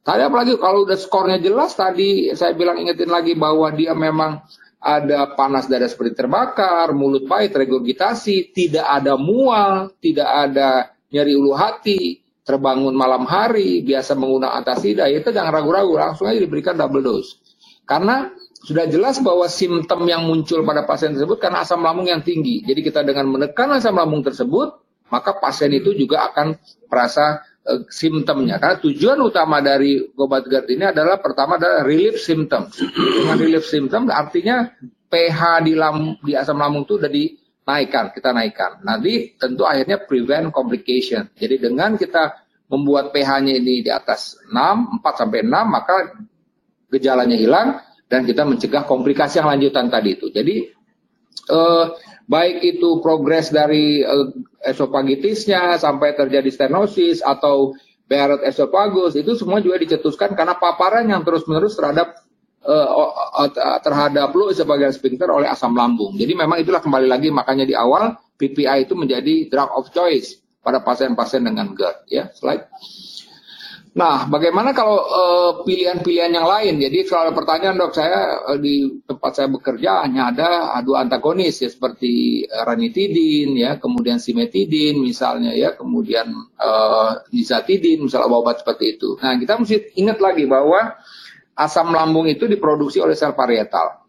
[0.00, 4.40] Tadi apalagi kalau udah skornya jelas tadi saya bilang ingetin lagi bahwa dia memang
[4.80, 11.52] ada panas dada seperti terbakar, mulut pahit, regurgitasi, tidak ada mual, tidak ada nyeri ulu
[11.52, 17.04] hati, terbangun malam hari, biasa menggunakan antasida, ya itu jangan ragu-ragu, langsung aja diberikan double
[17.04, 17.36] dose.
[17.84, 18.32] Karena
[18.64, 22.64] sudah jelas bahwa simptom yang muncul pada pasien tersebut karena asam lambung yang tinggi.
[22.64, 24.80] Jadi kita dengan menekan asam lambung tersebut,
[25.12, 26.56] maka pasien itu juga akan
[26.88, 28.58] merasa uh, simptomnya.
[28.58, 32.66] Karena tujuan utama dari obat GERD ini adalah pertama adalah relief symptom.
[32.74, 34.74] Dengan relief symptom artinya
[35.06, 38.82] pH di, lam, di asam lambung itu sudah dinaikkan, kita naikkan.
[38.82, 41.30] Nanti tentu akhirnya prevent complication.
[41.38, 45.96] Jadi dengan kita membuat pH-nya ini di atas 6, 4 sampai 6, maka
[46.86, 50.30] gejalanya hilang dan kita mencegah komplikasi yang lanjutan tadi itu.
[50.30, 50.70] Jadi
[51.50, 51.84] eh,
[52.30, 54.30] baik itu progres dari uh,
[54.62, 57.74] esofagitisnya sampai terjadi stenosis atau
[58.06, 62.18] Barrett esophagus itu semua juga dicetuskan karena paparan yang terus-menerus terhadap
[62.66, 63.50] uh,
[63.82, 66.18] terhadap low esophageal sphincter oleh asam lambung.
[66.18, 70.82] Jadi memang itulah kembali lagi makanya di awal PPI itu menjadi drug of choice pada
[70.82, 72.66] pasien-pasien dengan GERD ya slide.
[73.90, 76.78] Nah, bagaimana kalau uh, pilihan-pilihan yang lain?
[76.78, 81.66] Jadi kalau pertanyaan dok, saya uh, di tempat saya bekerja hanya ada dua antagonis ya
[81.66, 89.18] seperti uh, ranitidin ya, kemudian simetidin misalnya ya, kemudian uh, nizatidin misalnya obat seperti itu.
[89.18, 90.94] Nah, kita mesti ingat lagi bahwa
[91.58, 94.06] asam lambung itu diproduksi oleh sel parietal.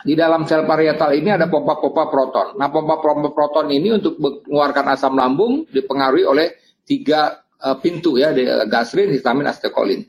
[0.00, 2.56] Di dalam sel parietal ini ada pompa-pompa proton.
[2.56, 6.48] Nah, pompa-pompa proton ini untuk mengeluarkan asam lambung dipengaruhi oleh
[6.88, 8.34] tiga uh, pintu ya,
[8.66, 10.04] gastrin, histamin, asetilkolin.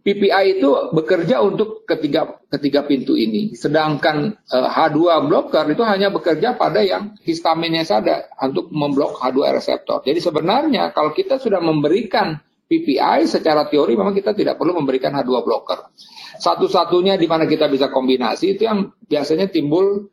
[0.00, 6.08] PPI itu bekerja untuk ketiga ketiga pintu ini, sedangkan uh, eh, H2 blocker itu hanya
[6.08, 10.00] bekerja pada yang histaminnya saja untuk memblok H2 reseptor.
[10.00, 15.32] Jadi sebenarnya kalau kita sudah memberikan PPI secara teori memang kita tidak perlu memberikan H2
[15.44, 15.92] blocker.
[16.40, 20.08] Satu-satunya di mana kita bisa kombinasi itu yang biasanya timbul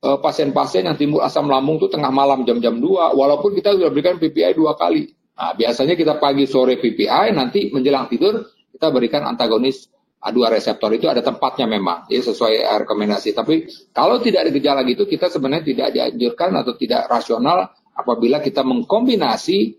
[0.00, 4.16] eh, pasien-pasien yang timbul asam lambung itu tengah malam jam-jam 2 walaupun kita sudah berikan
[4.16, 5.17] PPI dua kali.
[5.38, 8.42] Nah, biasanya kita pagi sore PPI, nanti menjelang tidur
[8.74, 9.86] kita berikan antagonis
[10.18, 13.38] A2 reseptor itu ada tempatnya memang, ya sesuai rekomendasi.
[13.38, 18.66] Tapi kalau tidak ada gejala gitu, kita sebenarnya tidak dianjurkan atau tidak rasional apabila kita
[18.66, 19.78] mengkombinasi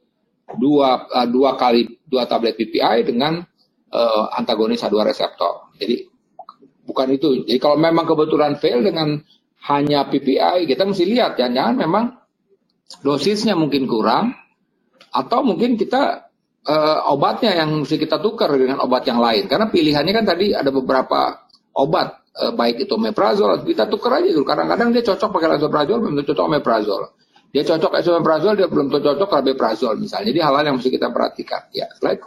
[0.56, 3.44] dua uh, dua kali dua tablet PPI dengan
[3.92, 5.76] uh, antagonis A2 reseptor.
[5.76, 6.08] Jadi
[6.88, 7.44] bukan itu.
[7.44, 9.20] Jadi kalau memang kebetulan fail dengan
[9.68, 12.06] hanya PPI, kita mesti lihat jangan-jangan memang
[13.04, 14.40] dosisnya mungkin kurang
[15.10, 16.30] atau mungkin kita
[16.66, 19.50] uh, obatnya yang mesti kita tukar dengan obat yang lain.
[19.50, 21.46] Karena pilihannya kan tadi ada beberapa
[21.76, 24.46] obat uh, baik itu omeprazol kita tukar aja dulu.
[24.46, 27.04] Kadang-kadang dia cocok pakai lansoprazol belum cocok omeprazol
[27.50, 30.30] dia cocok esomeprazol dia belum cocok rabeprazol misalnya.
[30.30, 31.66] Jadi hal-hal yang mesti kita perhatikan.
[31.74, 32.22] Ya slide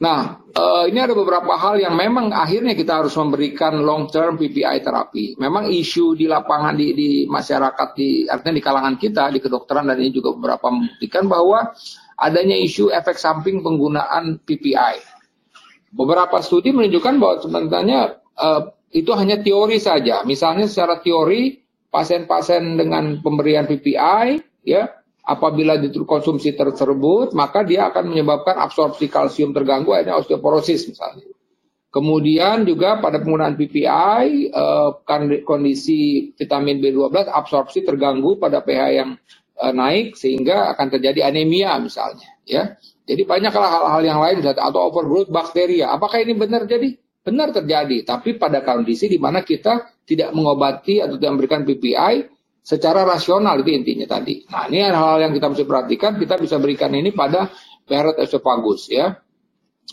[0.00, 4.80] Nah, uh, ini ada beberapa hal yang memang akhirnya kita harus memberikan long term PPI
[4.80, 5.36] terapi.
[5.36, 10.00] Memang isu di lapangan di, di masyarakat di artinya di kalangan kita di kedokteran dan
[10.00, 11.76] ini juga beberapa membuktikan bahwa
[12.16, 15.04] adanya isu efek samping penggunaan PPI.
[15.92, 18.00] Beberapa studi menunjukkan bahwa sebenarnya
[18.40, 20.24] uh, itu hanya teori saja.
[20.24, 21.60] Misalnya secara teori
[21.92, 24.99] pasien-pasien dengan pemberian PPI ya
[25.30, 31.30] apabila konsumsi tersebut, maka dia akan menyebabkan absorpsi kalsium terganggu, akhirnya osteoporosis misalnya.
[31.90, 34.90] Kemudian juga pada penggunaan PPI, eh,
[35.42, 39.10] kondisi vitamin B12 absorpsi terganggu pada pH yang
[39.58, 42.30] eh, naik sehingga akan terjadi anemia misalnya.
[42.46, 45.90] Ya, jadi banyaklah hal-hal yang lain atau overgrowth bakteria.
[45.94, 46.94] Apakah ini benar jadi?
[47.20, 52.39] Benar terjadi, tapi pada kondisi di mana kita tidak mengobati atau tidak memberikan PPI,
[52.70, 54.46] secara rasional itu intinya tadi.
[54.46, 57.50] Nah ini hal-hal yang kita mesti perhatikan, kita bisa berikan ini pada
[57.82, 59.18] parrot esophagus ya.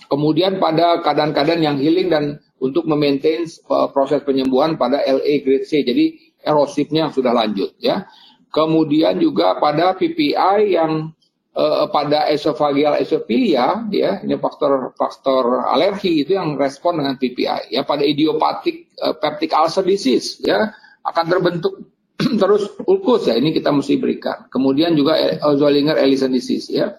[0.06, 2.24] Kemudian pada keadaan-keadaan yang healing dan
[2.62, 6.14] untuk memaintain uh, proses penyembuhan pada LA grade C, jadi
[6.46, 8.06] erosifnya yang sudah lanjut ya.
[8.54, 11.18] Kemudian juga pada PPI yang
[11.58, 17.82] uh, pada esophageal esofilia ya, ini faktor faktor alergi itu yang respon dengan PPI ya.
[17.82, 20.70] Pada idiopathic uh, peptic ulcer disease ya
[21.02, 21.97] akan terbentuk
[22.42, 24.50] terus ulkus ya ini kita mesti berikan.
[24.50, 25.18] Kemudian juga
[25.54, 26.98] Zollinger Ellison disease ya.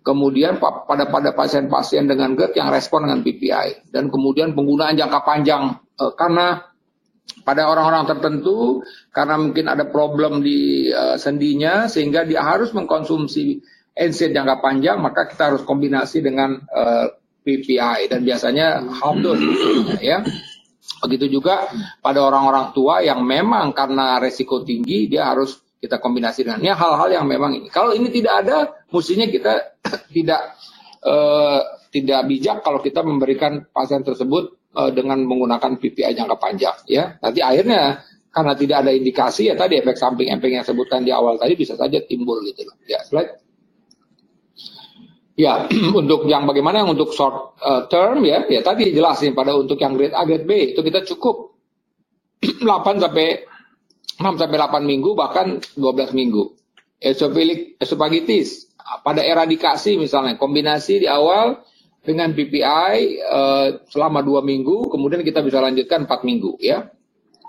[0.00, 5.82] Kemudian pada pada pasien-pasien dengan GERD yang respon dengan PPI dan kemudian penggunaan jangka panjang
[5.98, 6.62] eh, karena
[7.42, 13.62] pada orang-orang tertentu karena mungkin ada problem di uh, sendinya sehingga dia harus mengkonsumsi
[13.94, 17.06] NSAID jangka panjang maka kita harus kombinasi dengan uh,
[17.46, 19.42] PPI dan biasanya half dose
[20.02, 20.26] ya.
[21.04, 21.68] Begitu juga
[22.00, 27.08] pada orang-orang tua yang memang karena resiko tinggi dia harus kita kombinasi dengan ini hal-hal
[27.12, 27.68] yang memang ini.
[27.68, 28.56] Kalau ini tidak ada,
[28.90, 29.52] mestinya kita
[30.16, 30.40] tidak
[31.04, 31.60] uh,
[31.92, 37.20] tidak bijak kalau kita memberikan pasien tersebut uh, dengan menggunakan PPI jangka panjang ya.
[37.20, 41.56] Nanti akhirnya karena tidak ada indikasi ya tadi efek samping-efek yang sebutkan di awal tadi
[41.56, 42.76] bisa saja timbul gitu loh.
[42.84, 43.45] Ya, slide.
[45.36, 45.68] Ya,
[46.00, 49.92] untuk yang bagaimana yang untuk short uh, term ya, ya tadi jelasin pada untuk yang
[49.92, 51.52] grade A, grade B itu kita cukup
[52.64, 53.44] 8 sampai
[54.16, 56.56] 6 sampai 8 minggu bahkan 12 minggu.
[56.96, 58.72] Esophilic esophagitis
[59.04, 61.60] pada eradikasi misalnya kombinasi di awal
[62.00, 66.88] dengan PPI uh, selama 2 minggu, kemudian kita bisa lanjutkan 4 minggu ya.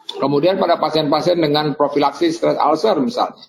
[0.08, 3.43] Kemudian pada pasien-pasien dengan profilaksis stress ulcer misalnya,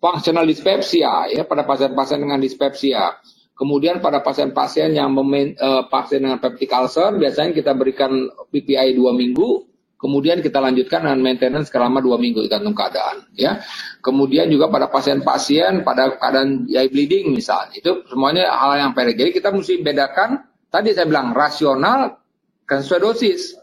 [0.00, 3.16] functional dyspepsia ya pada pasien-pasien dengan dyspepsia
[3.58, 9.10] Kemudian pada pasien-pasien yang memen, uh, pasien dengan peptic ulcer, biasanya kita berikan PPI dua
[9.10, 9.66] minggu,
[9.98, 13.26] kemudian kita lanjutkan dengan maintenance selama dua minggu tergantung keadaan.
[13.34, 13.58] Ya,
[13.98, 19.18] kemudian juga pada pasien-pasien pada keadaan eye bleeding misalnya, itu semuanya hal yang pendek.
[19.18, 20.46] Jadi kita mesti bedakan.
[20.70, 22.14] Tadi saya bilang rasional
[22.62, 23.58] sesuai dosis.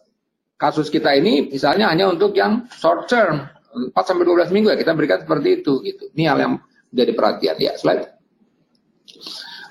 [0.59, 4.91] Kasus kita ini misalnya hanya untuk yang short term 4 sampai 12 minggu ya kita
[4.91, 6.11] berikan seperti itu gitu.
[6.15, 6.53] Ini hal yang
[6.91, 8.07] jadi perhatian ya slide.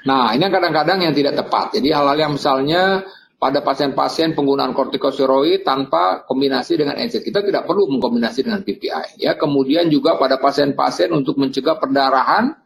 [0.05, 1.81] Nah, ini kadang-kadang yang tidak tepat.
[1.81, 3.05] Jadi hal-hal yang misalnya
[3.41, 7.29] pada pasien-pasien penggunaan kortikosteroid tanpa kombinasi dengan NSAID.
[7.29, 9.21] Kita tidak perlu mengkombinasi dengan PPI.
[9.21, 12.57] Ya, kemudian juga pada pasien-pasien untuk mencegah perdarahan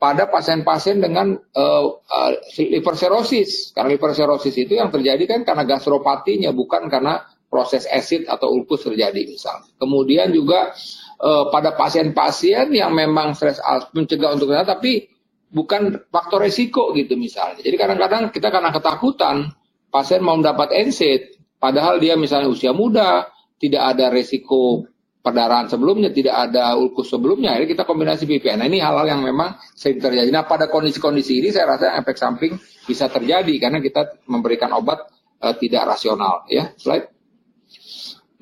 [0.00, 3.76] pada pasien-pasien dengan uh, uh, liver cirrhosis.
[3.76, 8.88] Karena liver cirrhosis itu yang terjadi kan karena gastropatinya, bukan karena proses asid atau ulkus
[8.88, 9.68] terjadi misalnya.
[9.76, 10.72] Kemudian juga
[11.20, 13.60] uh, pada pasien-pasien yang memang stres
[13.92, 15.11] mencegah untuk tapi
[15.52, 17.60] bukan faktor resiko gitu misalnya.
[17.60, 19.52] Jadi kadang-kadang kita karena ketakutan
[19.92, 23.28] pasien mau mendapat NSAID, padahal dia misalnya usia muda,
[23.60, 24.88] tidak ada resiko
[25.22, 28.58] perdarahan sebelumnya, tidak ada ulkus sebelumnya, akhirnya kita kombinasi PPN.
[28.58, 30.32] Nah ini hal-hal yang memang sering terjadi.
[30.34, 35.06] Nah pada kondisi-kondisi ini saya rasa efek samping bisa terjadi karena kita memberikan obat
[35.38, 36.42] uh, tidak rasional.
[36.50, 37.12] Ya, slide.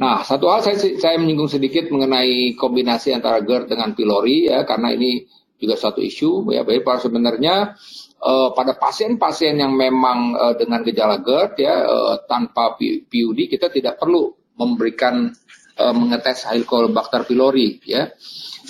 [0.01, 4.97] Nah, satu hal saya, saya menyinggung sedikit mengenai kombinasi antara GERD dengan pylori ya, karena
[4.97, 5.29] ini
[5.61, 7.77] juga satu isu ya baik para sebenarnya
[8.25, 14.01] uh, pada pasien-pasien yang memang uh, dengan gejala GERD ya uh, tanpa PUD kita tidak
[14.01, 15.29] perlu memberikan
[15.77, 18.09] uh, mengetes Helicobacter pylori ya.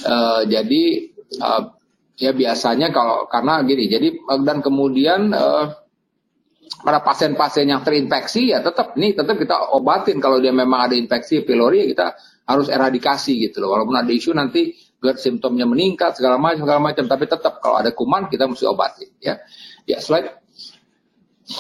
[0.07, 0.83] Uh, jadi
[1.43, 1.63] uh,
[2.19, 4.09] ya biasanya kalau karena gini jadi
[4.47, 5.67] dan kemudian uh,
[6.81, 10.23] para pasien-pasien yang terinfeksi ya tetap nih tetap kita obatin.
[10.23, 12.15] Kalau dia memang ada infeksi pylori kita
[12.47, 13.75] harus eradikasi gitu loh.
[13.75, 17.05] Walaupun ada isu nanti GERD simptomnya meningkat segala macam segala macam.
[17.09, 19.41] Tapi tetap kalau ada kuman kita mesti obati ya.
[19.89, 20.41] Ya slide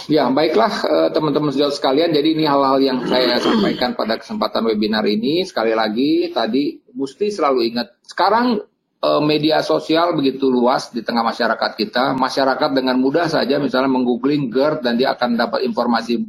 [0.06, 2.14] ya baiklah eh, teman-teman uh, sekalian.
[2.14, 5.42] Jadi ini hal-hal yang saya sampaikan pada kesempatan webinar ini.
[5.42, 8.60] Sekali lagi tadi mesti selalu ingat sekarang
[9.02, 12.14] uh, media sosial begitu luas di tengah masyarakat kita.
[12.14, 16.22] Masyarakat dengan mudah saja misalnya menggoogling GERD dan dia akan dapat informasi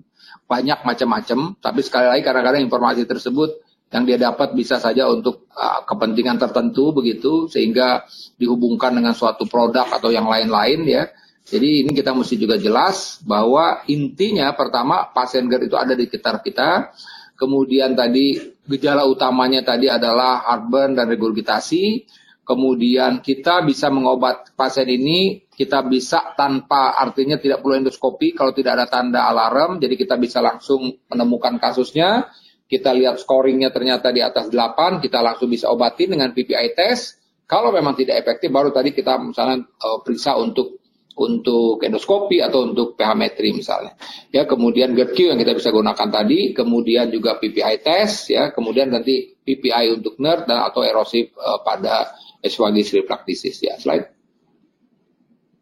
[0.47, 1.55] banyak macam-macam.
[1.59, 3.49] Tapi sekali lagi kadang-kadang informasi tersebut
[3.91, 8.07] yang dia dapat bisa saja untuk uh, kepentingan tertentu begitu sehingga
[8.39, 11.03] dihubungkan dengan suatu produk atau yang lain-lain ya.
[11.41, 16.39] Jadi ini kita mesti juga jelas bahwa intinya pertama pasien GERD itu ada di sekitar
[16.39, 16.93] kita.
[17.35, 18.37] Kemudian tadi
[18.69, 22.05] gejala utamanya tadi adalah heartburn dan regurgitasi.
[22.45, 28.77] Kemudian kita bisa mengobat pasien ini, kita bisa tanpa artinya tidak perlu endoskopi kalau tidak
[28.77, 29.81] ada tanda alarm.
[29.81, 32.29] Jadi kita bisa langsung menemukan kasusnya
[32.71, 37.19] kita lihat scoringnya ternyata di atas 8, kita langsung bisa obatin dengan PPI test.
[37.43, 40.79] Kalau memang tidak efektif, baru tadi kita misalnya uh, periksa untuk
[41.19, 43.99] untuk endoskopi atau untuk pH metri misalnya.
[44.31, 49.35] Ya, kemudian GERD-Q yang kita bisa gunakan tadi, kemudian juga PPI test ya, kemudian nanti
[49.43, 53.75] PPI untuk NERD dan atau erosif uh, pada esophagus refractisis ya.
[53.75, 54.07] Slide.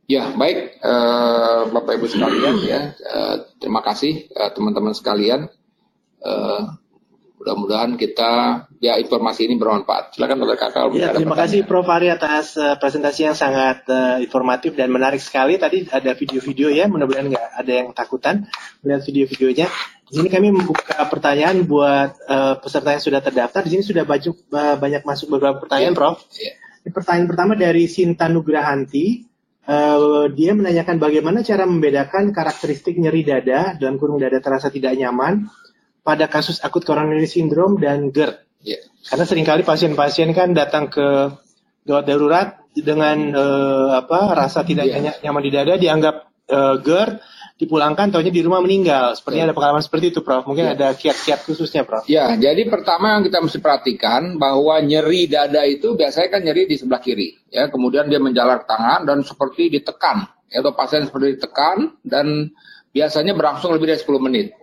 [0.06, 2.94] Ya, baik uh, Bapak Ibu sekalian ya.
[3.02, 5.50] Uh, terima kasih teman-teman sekalian.
[7.40, 8.32] Mudah-mudahan kita
[8.84, 10.12] ya informasi ini bermanfaat.
[10.12, 10.60] Silakan Dr.
[10.60, 10.92] Kakak.
[10.92, 11.88] Ya, terima kasih Prof.
[11.88, 15.56] Ari atas uh, presentasi yang sangat uh, informatif dan menarik sekali.
[15.56, 18.44] Tadi ada video-video ya, mudah-mudahan nggak ada yang takutan
[18.84, 19.72] melihat video-videonya.
[20.12, 23.64] Di sini kami membuka pertanyaan buat uh, peserta yang sudah terdaftar.
[23.64, 26.02] Di sini sudah banyak, uh, banyak masuk beberapa pertanyaan, yeah.
[26.04, 26.18] Prof.
[26.36, 26.92] Yeah.
[26.92, 29.32] Pertanyaan pertama dari Sinta Nugrahanti.
[29.70, 35.46] Uh, dia menanyakan bagaimana cara membedakan karakteristik nyeri dada dan kurung dada terasa tidak nyaman
[36.04, 38.40] pada kasus akut coronary syndrome dan GERD.
[38.64, 38.84] Yeah.
[39.08, 41.32] Karena sering kali pasien-pasien kan datang ke
[41.88, 45.16] gawat darurat dengan uh, apa rasa tidak yeah.
[45.24, 46.16] nyaman di dada dianggap
[46.52, 47.24] uh, GERD
[47.60, 49.20] dipulangkan tahunya di rumah meninggal.
[49.20, 49.52] Sepertinya yeah.
[49.52, 50.48] ada pengalaman seperti itu, Prof.
[50.48, 50.76] Mungkin yeah.
[50.80, 52.08] ada kiat-kiat khususnya, Prof.
[52.08, 56.80] Ya, jadi pertama yang kita mesti perhatikan bahwa nyeri dada itu biasanya kan nyeri di
[56.80, 57.68] sebelah kiri, ya.
[57.68, 62.56] Kemudian dia menjalar tangan dan seperti ditekan, ya, atau pasien seperti ditekan dan
[62.96, 64.56] biasanya berlangsung lebih dari 10 menit.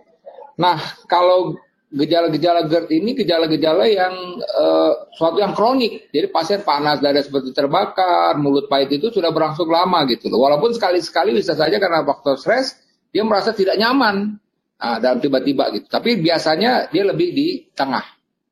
[0.57, 6.11] Nah, kalau gejala-gejala GERD ini gejala-gejala yang uh, suatu yang kronik.
[6.11, 10.43] Jadi pasien panas, dada seperti terbakar, mulut pahit itu sudah berlangsung lama gitu loh.
[10.43, 12.75] Walaupun sekali-sekali bisa saja karena faktor stres
[13.15, 14.35] dia merasa tidak nyaman.
[14.77, 15.87] Nah, dalam tiba-tiba gitu.
[15.89, 18.03] Tapi biasanya dia lebih di tengah.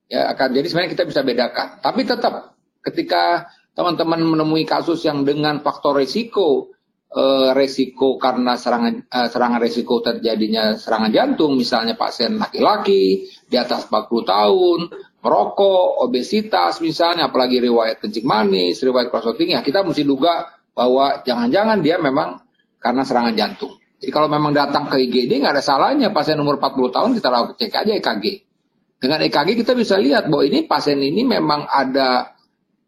[0.09, 1.67] Ya, akan jadi sebenarnya kita bisa bedakan.
[1.81, 2.33] Tapi tetap
[2.81, 6.74] ketika teman-teman menemui kasus yang dengan faktor risiko
[7.15, 13.87] uh, resiko karena serangan uh, serangan resiko terjadinya serangan jantung misalnya pasien laki-laki di atas
[13.87, 14.79] 40 tahun
[15.23, 21.79] merokok obesitas misalnya apalagi riwayat kencing manis riwayat tinggi ya kita mesti duga bahwa jangan-jangan
[21.79, 22.43] dia memang
[22.83, 23.79] karena serangan jantung.
[23.97, 26.11] Jadi kalau memang datang ke IGD nggak ada salahnya.
[26.11, 28.25] Pasien umur 40 tahun kita lakukan cek aja EKG
[29.05, 32.34] dengan EKG kita bisa lihat bahwa ini pasien ini memang ada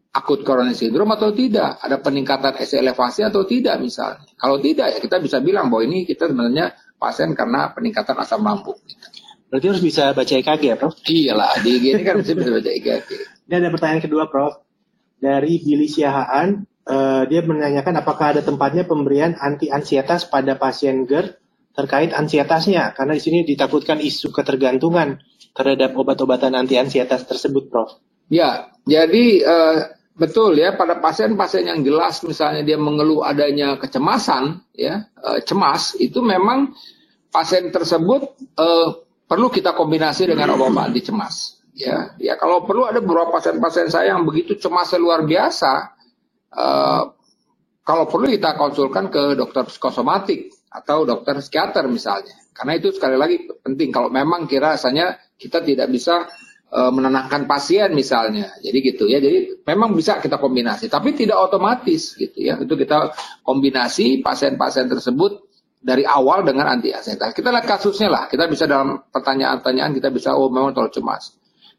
[0.08, 4.24] akut coronary syndrome atau tidak, ada peningkatan S elevasi atau tidak misalnya.
[4.34, 8.76] Kalau tidak ya kita bisa bilang bahwa ini kita sebenarnya pasien karena peningkatan asam lambung.
[9.48, 10.92] Berarti harus bisa baca EKG ya, Prof?
[11.08, 13.10] Iyalah, di IGD kan bisa, bisa baca EKG.
[13.48, 14.60] Ini ada pertanyaan kedua, Prof.
[15.18, 21.40] Dari Billy Siahaan, uh, dia menanyakan apakah ada tempatnya pemberian anti ansietas pada pasien GERD
[21.72, 25.22] terkait ansietasnya karena di sini ditakutkan isu ketergantungan
[25.54, 27.96] terhadap obat-obatan anti ansietas tersebut, Prof.
[28.28, 29.78] Ya, jadi uh,
[30.18, 36.18] betul ya pada pasien-pasien yang jelas misalnya dia mengeluh adanya kecemasan, ya uh, cemas itu
[36.18, 36.74] memang
[37.30, 38.88] pasien tersebut uh,
[39.24, 41.62] perlu kita kombinasi dengan obat anti cemas.
[41.78, 45.94] Ya, ya kalau perlu ada beberapa pasien-pasien saya yang begitu cemasnya luar biasa.
[46.50, 47.14] Uh,
[47.86, 52.34] kalau perlu kita konsulkan ke dokter psikosomatik atau dokter psikiater misalnya.
[52.50, 53.94] Karena itu sekali lagi penting.
[53.94, 56.26] Kalau memang kira rasanya kita tidak bisa
[56.68, 58.52] menenangkan pasien misalnya.
[58.60, 59.18] Jadi gitu ya.
[59.18, 62.60] Jadi memang bisa kita kombinasi, tapi tidak otomatis gitu ya.
[62.60, 63.12] Itu kita
[63.44, 65.48] kombinasi pasien-pasien tersebut
[65.80, 67.32] dari awal dengan anti asetat.
[67.32, 68.24] Kita lihat kasusnya lah.
[68.28, 71.38] Kita bisa dalam pertanyaan-pertanyaan kita bisa oh memang terlalu cemas.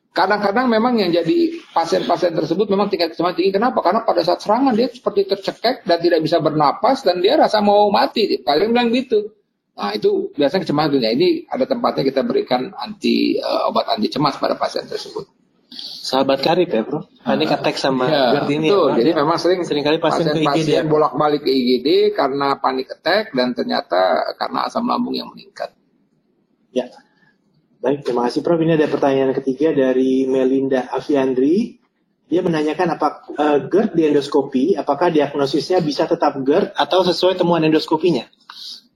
[0.10, 3.54] Kadang-kadang memang yang jadi pasien-pasien tersebut memang tingkat kecemasan tinggi.
[3.54, 3.86] Kenapa?
[3.86, 7.94] Karena pada saat serangan dia seperti tercekek dan tidak bisa bernapas dan dia rasa mau
[7.94, 8.42] mati.
[8.42, 9.38] Kalian bilang gitu.
[9.80, 11.12] Nah itu biasanya kecemasan dunia.
[11.16, 15.24] Ini ada tempatnya kita berikan anti uh, obat anti cemas pada pasien tersebut.
[16.04, 18.68] Sahabat karib ya bro, panik attack sama ya, GERD ini.
[18.68, 18.90] Ya, betul.
[18.90, 20.84] Ya, Jadi memang sering sering kali pasien, pasien, ke IGD ya.
[20.84, 25.72] bolak-balik ke IGD karena panik attack dan ternyata karena asam lambung yang meningkat.
[26.74, 26.90] Ya,
[27.80, 28.60] Baik, terima kasih Prof.
[28.60, 31.80] Ini ada pertanyaan ketiga dari Melinda Aviandri.
[32.28, 33.08] Dia menanyakan apa
[33.40, 38.28] uh, GERD di endoskopi, apakah diagnosisnya bisa tetap GERD atau sesuai temuan endoskopinya?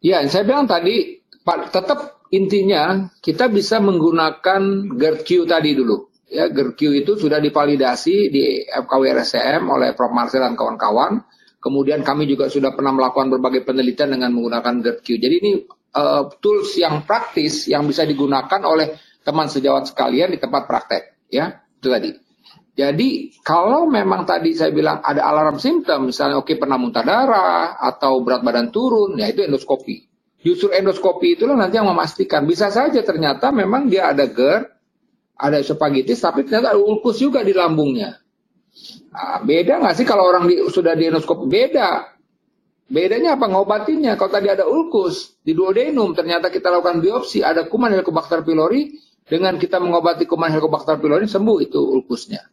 [0.04, 6.12] Ya, saya bilang tadi, Pak, tetap intinya kita bisa menggunakan GERD-Q tadi dulu.
[6.28, 10.12] Ya, GERD-Q itu sudah divalidasi di FKW RSCM oleh Prof.
[10.12, 11.24] Marcel dan kawan-kawan.
[11.64, 15.08] Kemudian kami juga sudah pernah melakukan berbagai penelitian dengan menggunakan GERD-Q.
[15.16, 15.52] Jadi ini
[15.96, 21.64] uh, tools yang praktis yang bisa digunakan oleh teman sejawat sekalian di tempat praktek, ya
[21.80, 22.12] itu tadi.
[22.74, 27.78] Jadi kalau memang tadi saya bilang ada alarm simptom, misalnya oke okay, pernah muntah darah
[27.78, 30.10] atau berat badan turun, ya itu endoskopi.
[30.42, 32.50] Justru endoskopi itulah nanti yang memastikan.
[32.50, 34.74] Bisa saja ternyata memang dia ada GERD,
[35.38, 38.18] ada esophagitis, tapi ternyata ada ulkus juga di lambungnya.
[39.14, 41.46] Nah, beda nggak sih kalau orang di, sudah di endoskopi?
[41.46, 42.10] Beda.
[42.90, 44.18] Bedanya apa ngobatinnya?
[44.18, 49.56] Kalau tadi ada ulkus di duodenum, ternyata kita lakukan biopsi ada kuman Helicobacter pylori, dengan
[49.62, 52.53] kita mengobati kuman Helicobacter pylori sembuh itu ulkusnya.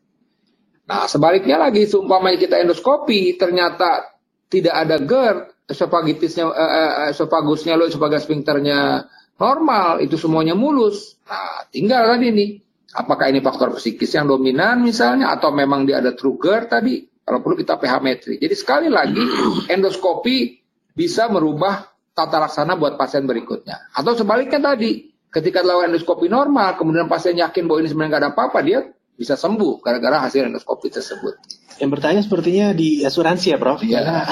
[0.91, 4.11] Nah, sebaliknya lagi, seumpamanya kita endoskopi, ternyata
[4.51, 9.07] tidak ada GERD, esofagitisnya, eh, eh, esofagusnya lo, esofagus sphincternya
[9.38, 11.14] normal, itu semuanya mulus.
[11.30, 12.51] Nah, tinggal tadi nih,
[12.99, 17.38] apakah ini faktor psikis yang dominan misalnya, atau memang dia ada true GERD tadi, kalau
[17.38, 18.34] perlu kita pH metri.
[18.43, 19.22] Jadi sekali lagi
[19.74, 20.59] endoskopi
[20.91, 23.95] bisa merubah tata laksana buat pasien berikutnya.
[23.95, 28.30] Atau sebaliknya tadi, ketika dilakukan endoskopi normal, kemudian pasien yakin bahwa ini sebenarnya nggak ada
[28.34, 31.36] apa-apa, dia bisa sembuh gara-gara hasil endoskopi tersebut.
[31.76, 33.84] Yang bertanya sepertinya di asuransi ya, Prof.
[33.90, 34.24] Ya.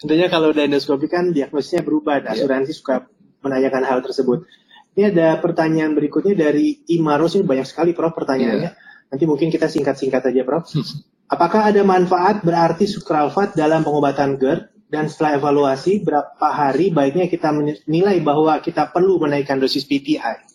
[0.00, 2.24] tentunya kalau udah endoskopi kan diagnosisnya berubah.
[2.24, 2.40] Dan iya.
[2.40, 2.76] asuransi ya.
[2.80, 2.94] suka
[3.44, 4.48] menanyakan hal tersebut.
[4.96, 8.16] Ini ada pertanyaan berikutnya dari Imarus ini banyak sekali, Prof.
[8.16, 8.72] Pertanyaannya.
[8.72, 8.80] Ya.
[9.12, 10.64] Nanti mungkin kita singkat-singkat aja, Prof.
[11.36, 14.80] Apakah ada manfaat berarti sukralfat dalam pengobatan GERD?
[14.90, 20.49] Dan setelah evaluasi, berapa hari baiknya kita menilai bahwa kita perlu menaikkan dosis PPI?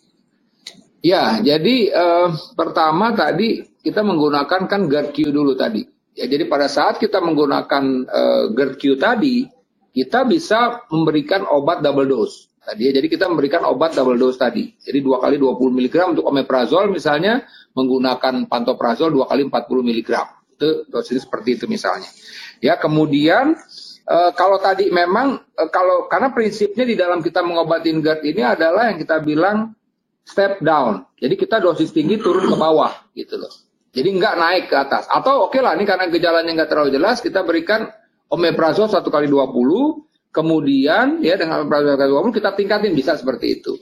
[1.04, 5.84] Ya, jadi eh, pertama tadi kita menggunakan kan GERD-Q dulu tadi.
[6.16, 9.46] Ya, jadi pada saat kita menggunakan eh, GERD-Q tadi,
[9.92, 12.52] kita bisa memberikan obat double dose.
[12.66, 14.74] Tadi ya, jadi kita memberikan obat double dose tadi.
[14.74, 17.46] Jadi dua kali 20 mg untuk omeprazol misalnya
[17.78, 20.10] menggunakan pantoprazol dua kali 40 mg
[20.56, 22.08] itu dosisnya seperti itu misalnya.
[22.64, 23.54] Ya, kemudian
[24.08, 28.88] e, kalau tadi memang e, kalau karena prinsipnya di dalam kita mengobatin GERD ini adalah
[28.88, 29.75] yang kita bilang
[30.26, 31.06] step down.
[31.16, 33.52] Jadi kita dosis tinggi turun ke bawah gitu loh.
[33.94, 35.06] Jadi nggak naik ke atas.
[35.06, 37.86] Atau oke okay lah ini karena gejalanya nggak terlalu jelas kita berikan
[38.28, 43.78] omeprazol satu kali 20 kemudian ya dengan omeprazol kali 20 kita tingkatin bisa seperti itu.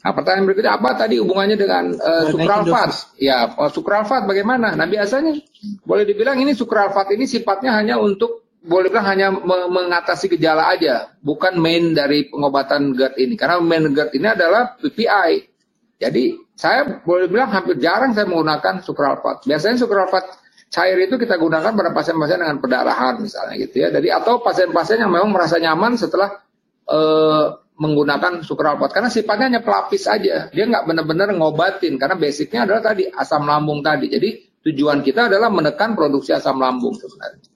[0.00, 3.20] Nah, pertanyaan berikutnya apa tadi hubungannya dengan uh, sukralfat?
[3.20, 4.72] Ya, oh, sukralfat bagaimana?
[4.72, 5.36] Nah, biasanya
[5.84, 11.56] boleh dibilang ini sukralfat ini sifatnya hanya untuk boleh bilang hanya mengatasi gejala aja, bukan
[11.60, 13.34] main dari pengobatan GERD ini.
[13.36, 15.32] Karena main GERD ini adalah PPI.
[16.00, 19.44] Jadi, saya boleh bilang hampir jarang saya menggunakan sukralfat.
[19.44, 20.24] Biasanya sukralfat
[20.72, 23.88] cair itu kita gunakan pada pasien-pasien dengan perdarahan misalnya gitu ya.
[23.92, 26.40] Jadi atau pasien-pasien yang memang merasa nyaman setelah
[26.88, 28.96] uh, menggunakan sukralfat.
[28.96, 30.48] Karena sifatnya hanya pelapis aja.
[30.48, 32.00] Dia nggak benar-benar ngobatin.
[32.00, 34.08] Karena basicnya adalah tadi asam lambung tadi.
[34.08, 34.28] Jadi
[34.64, 37.49] tujuan kita adalah menekan produksi asam lambung sebenarnya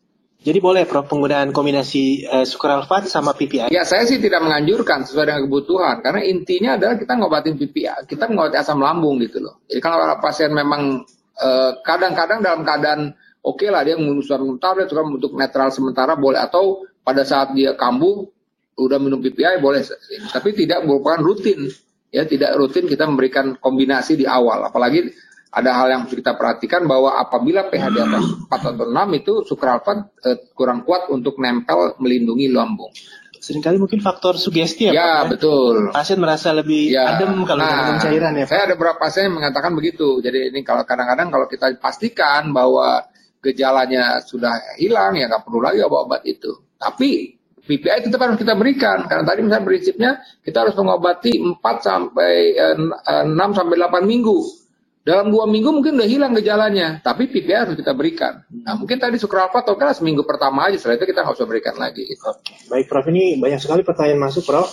[0.45, 3.73] jadi boleh Prof penggunaan kombinasi uh, sukralfat sama PPI?
[3.73, 6.05] Ya saya sih tidak menganjurkan sesuai dengan kebutuhan.
[6.05, 9.65] Karena intinya adalah kita ngobatin PPI, kita mengobati asam lambung gitu loh.
[9.65, 11.01] Jadi kalau pasien memang
[11.41, 13.01] eh, kadang-kadang uh, dalam keadaan
[13.41, 16.45] oke okay lah dia mengusap sementara itu kan untuk netral sementara boleh.
[16.45, 18.29] Atau pada saat dia kambuh
[18.77, 19.81] udah minum PPI boleh.
[20.29, 21.73] Tapi tidak merupakan rutin.
[22.13, 24.61] Ya tidak rutin kita memberikan kombinasi di awal.
[24.69, 25.09] Apalagi
[25.55, 29.33] ada hal yang harus kita perhatikan bahwa apabila pH di atas 4 atau 6 itu
[29.47, 32.91] sukralfat eh, kurang kuat untuk nempel melindungi lambung.
[33.39, 35.31] Seringkali mungkin faktor sugesti ya, ya Pak, ya?
[35.37, 35.77] betul.
[35.95, 37.15] Pasien merasa lebih ya.
[37.15, 38.51] adem kalau nah, cairan ya Pak.
[38.51, 40.19] Saya ada beberapa pasien yang mengatakan begitu.
[40.25, 43.05] Jadi ini kalau kadang-kadang kalau kita pastikan bahwa
[43.45, 46.57] gejalanya sudah hilang ya nggak perlu lagi obat-obat itu.
[46.81, 52.33] Tapi PPI tetap harus kita berikan karena tadi misalnya prinsipnya kita harus mengobati 4 sampai
[52.81, 54.64] 6 eh, sampai 8 minggu
[55.05, 58.41] dalam dua minggu mungkin udah hilang gejalanya, tapi PPI harus kita berikan.
[58.49, 61.77] Nah mungkin tadi sukralfat atau kelas seminggu pertama aja, setelah itu kita nggak usah berikan
[61.77, 62.09] lagi.
[62.09, 62.57] Oke.
[62.73, 64.73] Baik Prof, ini banyak sekali pertanyaan masuk Prof.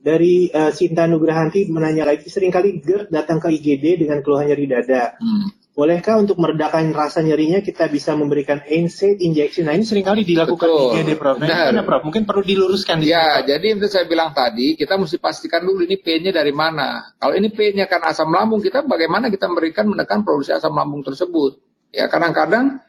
[0.00, 4.64] Dari uh, Sinta Nugrahanti menanya lagi, sering kali GERD datang ke IGD dengan keluhan nyeri
[4.64, 5.18] dada.
[5.20, 5.50] Hmm.
[5.76, 9.68] Bolehkah untuk meredakan rasa nyerinya kita bisa memberikan NSAID injection?
[9.68, 10.96] Nah ini sering kali dilakukan Betul.
[10.96, 11.36] IGD, Prof.
[11.36, 11.84] Nah, Benar.
[11.84, 12.00] Prof?
[12.08, 13.04] Mungkin perlu diluruskan.
[13.04, 16.48] Di ya, situ, jadi itu saya bilang tadi, kita mesti pastikan dulu ini P-nya dari
[16.56, 17.12] mana.
[17.20, 21.60] Kalau ini P-nya kan asam lambung, kita bagaimana kita memberikan menekan produksi asam lambung tersebut.
[21.92, 22.80] Ya, kadang-kadang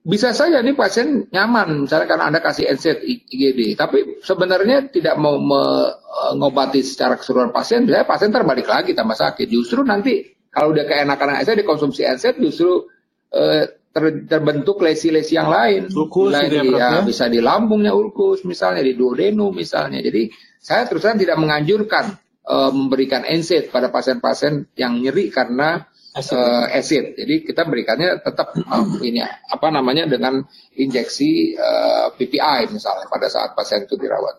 [0.00, 3.76] bisa saja nih pasien nyaman, misalnya karena Anda kasih NSAID IGD.
[3.76, 9.52] Tapi sebenarnya tidak mau mengobati secara keseluruhan pasien, saya pasien terbalik lagi tambah sakit.
[9.52, 12.84] Justru nanti kalau udah keenakan NSAID dikonsumsi NSAID justru
[13.32, 15.88] uh, ter, terbentuk lesi-lesi yang lain.
[15.88, 20.04] Ulkus gitu ya, ya, bisa di lambungnya ulkus misalnya, di duodenu misalnya.
[20.04, 20.28] Jadi
[20.60, 25.88] saya terus terang tidak menganjurkan uh, memberikan NSAID pada pasien-pasien yang nyeri karena.
[26.12, 27.16] Uh, acid.
[27.16, 30.44] Jadi kita berikannya tetap uh, ini apa namanya dengan
[30.76, 34.36] injeksi uh, PPI misalnya pada saat pasien itu dirawat.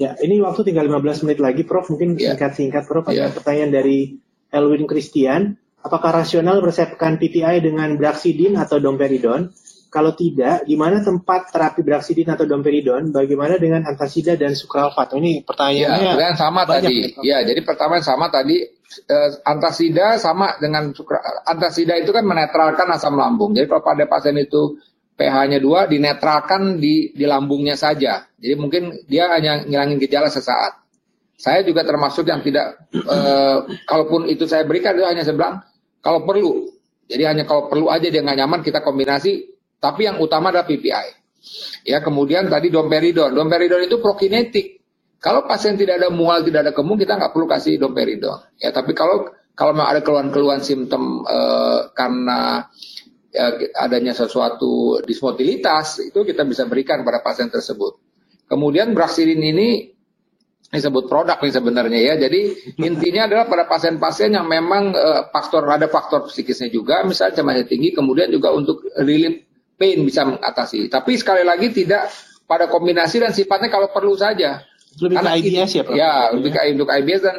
[0.00, 1.92] Ya, ini waktu tinggal 15 menit lagi, Prof.
[1.92, 2.32] Mungkin ya.
[2.32, 3.04] singkat-singkat, Prof.
[3.04, 3.36] Ada ya.
[3.36, 4.16] pertanyaan dari
[4.50, 9.50] Elwin Christian, apakah rasional meresepkan PPI dengan Braxidin atau domperidon?
[9.86, 13.14] Kalau tidak, di mana tempat terapi Braxidin atau domperidon?
[13.14, 15.16] Bagaimana dengan antasida dan sukralfat?
[15.16, 16.12] Ini pertanyaannya.
[16.20, 17.16] Ya, sama tadi.
[17.24, 18.60] Ya, jadi pertama sama tadi
[19.06, 23.56] eh, antasida sama dengan sukra, antasida itu kan menetralkan asam lambung.
[23.56, 24.76] Jadi kalau pada pasien itu
[25.16, 28.28] pH-nya 2 dinetralkan di di lambungnya saja.
[28.36, 30.85] Jadi mungkin dia hanya ngilangin gejala sesaat.
[31.36, 35.60] Saya juga termasuk yang tidak, uh, kalaupun itu saya berikan itu hanya saya bilang
[36.00, 36.72] kalau perlu.
[37.06, 39.52] Jadi hanya kalau perlu aja dia nggak nyaman kita kombinasi.
[39.76, 41.06] Tapi yang utama adalah PPI.
[41.86, 43.36] Ya kemudian tadi domperidon.
[43.36, 44.80] Domperidon itu prokinetik.
[45.20, 48.56] Kalau pasien tidak ada mual, tidak ada kemung, kita nggak perlu kasih domperidon.
[48.58, 52.68] Ya tapi kalau kalau memang ada keluhan-keluhan simptom uh, karena
[53.32, 57.96] ya, adanya sesuatu dismotilitas itu kita bisa berikan pada pasien tersebut.
[58.46, 59.95] Kemudian braxidin ini
[60.66, 62.14] disebut produk nih sebenarnya ya.
[62.18, 62.40] Jadi
[62.88, 67.94] intinya adalah pada pasien-pasien yang memang uh, faktor ada faktor psikisnya juga, misalnya cemasnya tinggi,
[67.94, 69.46] kemudian juga untuk relief
[69.76, 70.88] pain bisa mengatasi.
[70.88, 72.08] Tapi sekali lagi tidak
[72.48, 74.64] pada kombinasi dan sifatnya kalau perlu saja.
[74.96, 75.92] Lebih Karena ke IBS ya, Pak?
[75.92, 77.36] Ya, lebih ke untuk IBS dan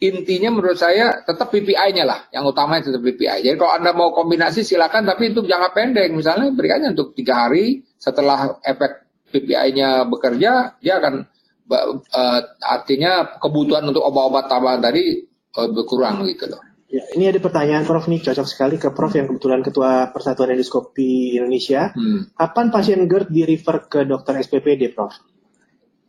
[0.00, 3.44] intinya menurut saya tetap PPI-nya lah, yang utamanya tetap PPI.
[3.44, 6.08] Jadi kalau Anda mau kombinasi silakan, tapi itu jangka pendek.
[6.12, 11.28] Misalnya berikannya untuk tiga hari setelah efek PPI-nya bekerja, dia akan
[11.70, 15.24] uh, artinya kebutuhan untuk obat-obat tambahan tadi
[15.56, 16.62] uh, berkurang gitu loh.
[16.94, 21.34] Ya, ini ada pertanyaan Prof nih cocok sekali ke Prof yang kebetulan Ketua Persatuan Endoskopi
[21.34, 21.90] Indonesia.
[21.90, 22.30] Hmm.
[22.38, 25.10] Kapan pasien GERD di refer ke dokter SPPD, Prof?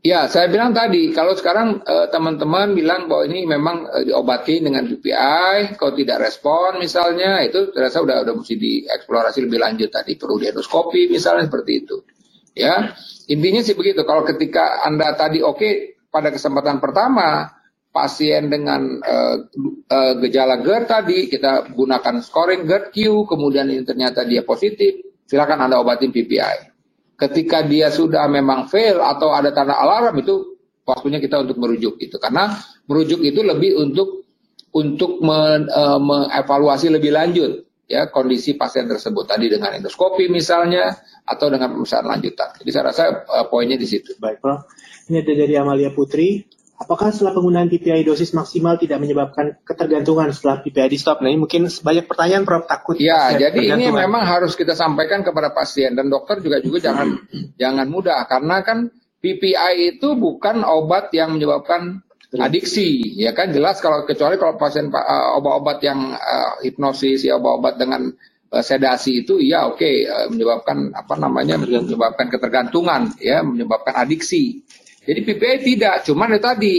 [0.06, 4.86] Ya, saya bilang tadi, kalau sekarang uh, teman-teman bilang bahwa ini memang uh, diobati dengan
[4.86, 10.38] BPI, kalau tidak respon misalnya, itu terasa udah udah mesti dieksplorasi lebih lanjut tadi, perlu
[10.38, 11.98] di endoskopi misalnya seperti itu.
[12.56, 12.96] Ya,
[13.28, 14.08] intinya sih begitu.
[14.08, 15.74] Kalau ketika Anda tadi oke okay,
[16.08, 17.52] pada kesempatan pertama
[17.92, 19.36] pasien dengan uh,
[19.92, 25.68] uh, gejala GERD tadi kita gunakan scoring GERD Q, kemudian ini ternyata dia positif, silakan
[25.68, 26.72] Anda obatin PPI.
[27.16, 32.16] Ketika dia sudah memang fail atau ada tanda alarm itu waktunya kita untuk merujuk itu
[32.20, 32.56] karena
[32.88, 34.28] merujuk itu lebih untuk
[34.76, 40.94] untuk me, uh, mengevaluasi lebih lanjut ya kondisi pasien tersebut tadi dengan endoskopi misalnya
[41.26, 42.54] atau dengan pemeriksaan lanjutan.
[42.62, 44.14] Jadi saya rasa uh, poinnya di situ.
[44.22, 44.70] Baik, Prof.
[45.10, 46.46] Ini ada dari Amalia Putri.
[46.76, 51.24] Apakah setelah penggunaan PPI dosis maksimal tidak menyebabkan ketergantungan setelah PPI di stop?
[51.24, 53.00] Nah ini mungkin banyak pertanyaan Prof takut.
[53.00, 57.16] Ya, jadi ini memang harus kita sampaikan kepada pasien dan dokter juga juga jangan
[57.56, 58.92] jangan mudah karena kan
[59.24, 62.05] PPI itu bukan obat yang menyebabkan
[62.42, 67.80] adiksi, ya kan jelas kalau kecuali kalau pasien uh, obat-obat yang uh, hipnosis ya obat-obat
[67.80, 68.02] dengan
[68.52, 74.66] uh, sedasi itu ya oke okay, uh, menyebabkan apa namanya menyebabkan ketergantungan ya menyebabkan adiksi.
[75.06, 76.76] Jadi PPI tidak, cuman itu tadi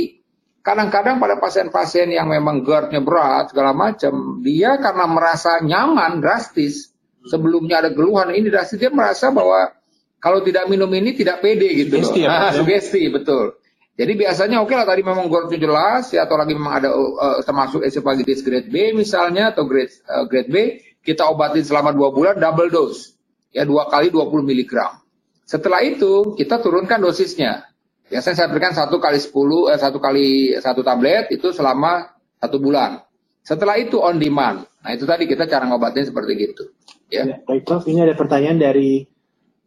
[0.67, 6.91] kadang-kadang pada pasien-pasien yang memang GERD-nya berat segala macam, dia karena merasa nyaman drastis,
[7.23, 9.71] sebelumnya ada keluhan ini dasi dia merasa bahwa
[10.19, 12.59] kalau tidak minum ini tidak pede gitu Sugesti ya, Nah, ya?
[12.59, 13.63] sugesti betul.
[13.97, 17.80] Jadi biasanya oke lah tadi memang itu jelas ya atau lagi memang ada uh, termasuk
[17.80, 20.57] esophagitis grade B misalnya atau grade uh, grade B
[21.01, 23.16] kita obatin selama dua bulan double dose
[23.57, 25.01] ya dua kali 20 miligram.
[25.49, 27.64] Setelah itu kita turunkan dosisnya.
[28.12, 29.32] Biasanya saya berikan satu kali 10
[29.72, 30.28] eh, satu kali
[30.61, 33.01] satu tablet itu selama satu bulan.
[33.40, 34.68] Setelah itu on demand.
[34.84, 36.64] Nah itu tadi kita cara ngobatin seperti gitu.
[37.09, 37.22] Ya.
[37.24, 39.07] Ya, baik Prof, ini ada pertanyaan dari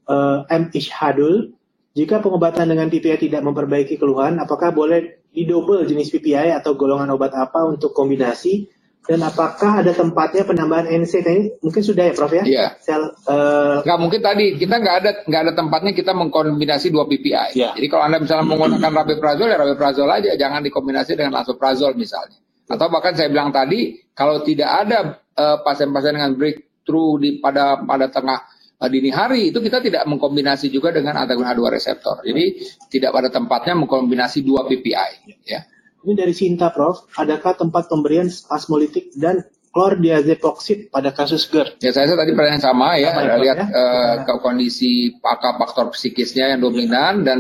[0.06, 0.64] eh, M.
[0.70, 1.58] Ishadul.
[2.00, 7.36] Jika pengobatan dengan PPI tidak memperbaiki keluhan, apakah boleh didouble jenis PPI atau golongan obat
[7.36, 8.72] apa untuk kombinasi?
[9.04, 11.14] Dan apakah ada tempatnya penambahan NC?
[11.26, 12.44] Ini mungkin sudah ya Prof ya?
[12.48, 12.68] Iya.
[12.80, 17.58] Sel, eh, Nggak mungkin tadi kita nggak ada nggak ada tempatnya kita mengkombinasi dua PPI.
[17.58, 17.76] Ya.
[17.76, 22.40] Jadi kalau anda misalnya menggunakan rabeprazol ya rabeprazol aja, jangan dikombinasi dengan lansoprazol misalnya.
[22.70, 28.08] Atau bahkan saya bilang tadi kalau tidak ada eh, pasien-pasien dengan breakthrough di pada pada
[28.08, 28.40] tengah
[28.88, 32.16] dini hari itu kita tidak mengkombinasi juga dengan antagonis H2 reseptor.
[32.24, 35.12] Jadi tidak pada tempatnya mengkombinasi dua PPI.
[35.44, 35.68] Ya.
[36.08, 37.12] ini dari Sinta Prof.
[37.20, 39.44] Adakah tempat pemberian spasmolitik dan
[39.76, 41.84] chlordiazepoksid pada kasus GERD?
[41.84, 43.68] Ya saya tadi pertanyaan sama ya, Sama ya, lihat ya.
[43.68, 47.40] eh, ke kondisi apakah faktor psikisnya yang dominan dan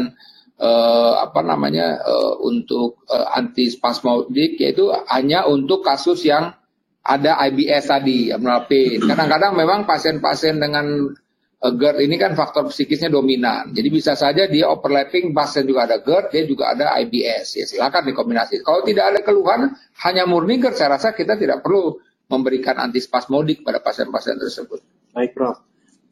[0.59, 6.51] eh, apa namanya eh, untuk eh, antispasmodik yaitu hanya untuk kasus yang
[6.99, 8.29] ada IBS tadi
[8.67, 8.99] pain.
[9.01, 11.28] Kadang-kadang memang pasien-pasien dengan eh,
[11.60, 13.76] GERD ini kan faktor psikisnya dominan.
[13.76, 17.60] Jadi bisa saja dia overlapping pasien juga ada GERD, dia juga ada IBS.
[17.60, 18.64] Ya silakan dikombinasi.
[18.64, 19.76] Kalau tidak ada keluhan
[20.07, 21.99] hanya murni GERD, saya rasa kita tidak perlu
[22.32, 24.80] memberikan antispasmodik pada pasien-pasien tersebut.
[25.12, 25.60] Baik Prof.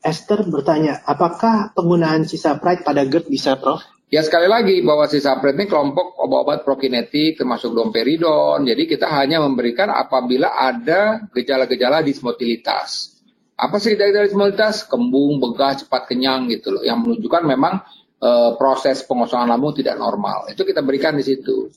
[0.04, 3.80] Esther bertanya, apakah penggunaan cisapride pada GERD bisa Prof?
[4.08, 8.64] Ya sekali lagi bahwa si sapret ini kelompok obat-obat prokinetik termasuk domperidon.
[8.64, 13.17] Jadi kita hanya memberikan apabila ada gejala-gejala dismotilitas.
[13.58, 14.86] Apa sih gejala dismotilitas?
[14.86, 16.86] Kembung, begah, cepat kenyang gitu loh.
[16.86, 17.74] Yang menunjukkan memang
[18.22, 20.46] eh, proses pengosongan lambung tidak normal.
[20.54, 21.74] Itu kita berikan di situ.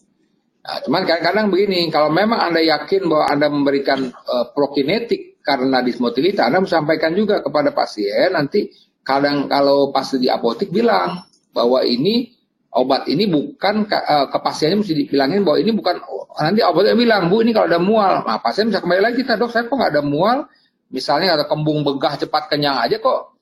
[0.61, 6.45] Nah, cuman kadang-kadang begini, kalau memang Anda yakin bahwa Anda memberikan eh, prokinetik karena dismotilitas,
[6.45, 8.69] Anda sampaikan juga kepada pasien nanti
[9.01, 11.25] kadang kalau pas di apotik bilang
[11.57, 12.31] bahwa ini
[12.71, 15.97] obat ini bukan ke, eh, ke pasiennya mesti dibilangin bahwa ini bukan
[16.39, 19.51] nanti obatnya bilang bu ini kalau ada mual nah pasien bisa kembali lagi kita dok
[19.51, 20.47] saya kok nggak ada mual
[20.91, 23.41] misalnya ada kembung begah cepat kenyang aja kok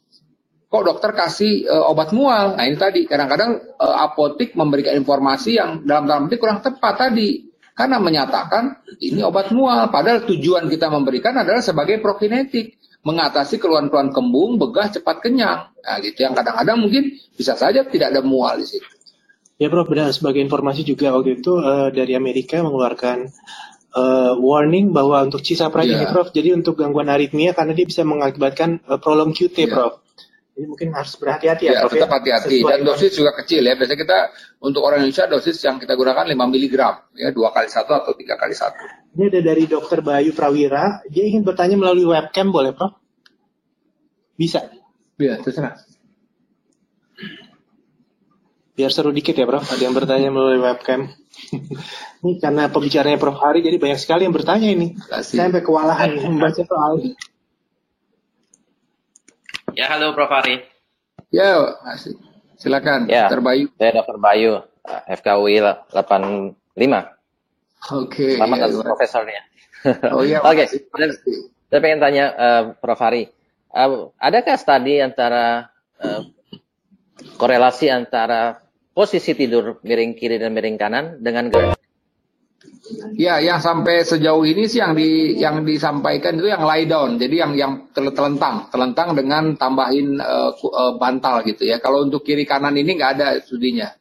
[0.68, 2.55] kok dokter kasih eh, obat mual.
[2.55, 3.09] Nah ini tadi.
[3.09, 7.49] Kadang-kadang eh, apotik memberikan informasi yang dalam dalam arti kurang tepat tadi.
[7.72, 9.88] Karena menyatakan ini obat mual.
[9.88, 12.76] Padahal tujuan kita memberikan adalah sebagai prokinetik.
[12.99, 15.70] Mengatasi keluhan-keluhan kembung, begah, cepat kenyang.
[15.70, 16.28] Nah, gitu.
[16.28, 17.05] Yang kadang-kadang mungkin
[17.38, 18.90] bisa saja tidak ada mual di situ.
[19.59, 23.30] Ya Prof, benar sebagai informasi juga waktu itu eh, dari Amerika mengeluarkan
[23.93, 25.97] eh, warning bahwa untuk cisapride Iya.
[26.01, 29.72] ini Prof, jadi untuk gangguan aritmia karena dia bisa mengakibatkan eh, prolong QT Iya.
[29.72, 29.95] Prof.
[30.59, 31.95] Jadi mungkin harus berhati-hati ya, Ya, Prof.
[31.95, 33.78] tetap hati-hati dan dosis juga kecil ya.
[33.78, 34.18] Biasanya kita
[34.59, 36.74] untuk orang Indonesia dosis yang kita gunakan 5 mg
[37.14, 38.82] ya, dua kali satu atau tiga kali satu.
[39.14, 40.99] Ini ada dari Dokter Bayu Prawira.
[41.07, 42.91] Dia ingin bertanya melalui webcam, boleh Prof?
[44.34, 44.66] Bisa.
[45.14, 45.78] Ya, terserah.
[48.74, 49.62] Biar seru dikit ya Prof.
[49.62, 51.11] Ada yang bertanya melalui webcam.
[52.22, 54.95] Ini karena pembicaranya Prof Hari, jadi banyak sekali yang bertanya ini.
[54.99, 55.36] Kasih.
[55.39, 57.12] Saya sampai kewalahan membaca soal ini.
[59.76, 60.30] Ya, halo Prof.
[60.32, 60.64] Ari.
[61.30, 61.76] Ya.
[62.59, 63.30] Silakan, Ya.
[63.30, 63.41] Dr.
[63.45, 63.70] Bayu.
[63.78, 64.18] Saya Dr.
[64.18, 65.57] Bayu, eh, FKUI
[65.95, 67.14] 85.
[67.95, 68.34] Oke.
[68.34, 69.41] Selamat ya, atas profesornya.
[70.11, 70.82] Oh iya, Oke, makasih.
[71.70, 72.99] saya, pengen tanya eh, Prof.
[72.99, 73.30] Hari,
[73.70, 75.70] eh, adakah studi antara
[76.03, 76.22] eh,
[77.39, 78.59] korelasi antara
[78.99, 81.78] posisi tidur miring kiri dan miring kanan dengan GERD?
[83.14, 87.20] Ya, yang sampai sejauh ini sih yang di yang disampaikan itu yang lie down.
[87.20, 90.18] Jadi yang yang tel- telentang, telentang dengan tambahin
[90.59, 91.78] ku- eh, bantal gitu ya.
[91.78, 93.92] Kalau untuk kiri kanan ini nggak ada studinya.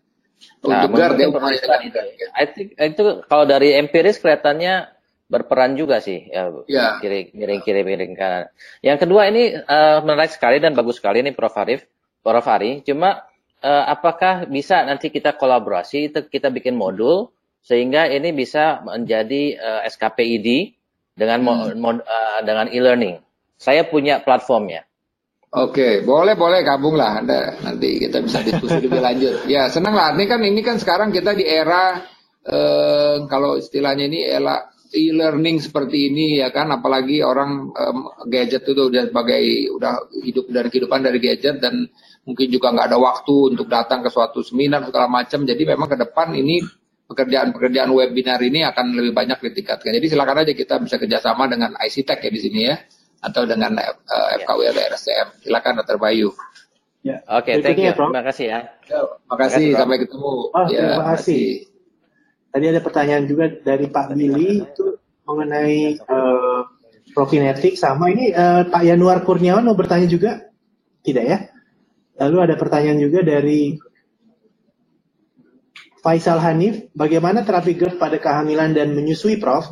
[0.66, 1.68] Nah, Untuk guard ya, dengan itu.
[1.70, 2.28] ya.
[2.34, 4.90] I think itu kalau dari empiris kelihatannya
[5.28, 6.98] berperan juga sih ya, Ya.
[6.98, 8.50] kiri miring kiri miring kanan.
[8.82, 11.84] Yang kedua ini eh, menarik sekali dan bagus sekali nih Prof Arif,
[12.24, 12.82] Prof Ari.
[12.82, 13.22] Cuma
[13.62, 17.30] eh, apakah bisa nanti kita kolaborasi kita bikin modul
[17.62, 20.48] sehingga ini bisa menjadi eh, SKPID
[21.18, 21.78] dengan Hmm.
[21.78, 23.18] mod- eh, dengan e-learning.
[23.58, 24.86] Saya punya platformnya.
[25.48, 29.34] Oke, boleh boleh gabung lah Anda nanti kita bisa diskusi lebih lanjut.
[29.50, 30.12] Ya senang lah.
[30.14, 32.04] Ini kan ini kan sekarang kita di era
[32.46, 37.98] eh, kalau istilahnya ini era e-learning seperti ini ya kan, apalagi orang em,
[38.32, 39.44] gadget itu udah sebagai
[39.76, 39.94] udah
[40.24, 41.92] hidup dari kehidupan dari gadget dan
[42.28, 45.48] mungkin juga nggak ada waktu untuk datang ke suatu seminar segala macam.
[45.48, 46.60] Jadi memang ke depan ini
[47.08, 49.96] pekerjaan-pekerjaan webinar ini akan lebih banyak ditingkatkan.
[49.96, 52.76] Jadi silakan aja kita bisa kerjasama dengan ICTech ya di sini ya
[53.24, 55.28] atau dengan uh, FKW atau RSCM.
[55.48, 55.98] Silakan Dr.
[55.98, 56.36] Bayu.
[57.02, 57.24] Ya.
[57.32, 57.96] Oke, okay, thank you.
[57.96, 58.60] Terima kasih ya.
[58.92, 60.34] ya terima kasih, sampai ketemu.
[60.52, 61.44] Oh, ya, terima kasih.
[62.52, 66.68] Tadi ada pertanyaan juga dari Pak Billy itu mengenai uh,
[67.16, 70.52] Profinetik sama ini uh, Pak Yanuar Kurniawan mau bertanya juga?
[71.02, 71.48] Tidak ya?
[72.18, 73.78] Lalu ada pertanyaan juga dari
[76.02, 79.66] Faisal Hanif, bagaimana terapi GERD pada kehamilan dan menyusui, Prof?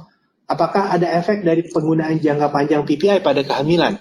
[0.46, 3.98] Apakah ada efek dari penggunaan jangka panjang PPI pada kehamilan?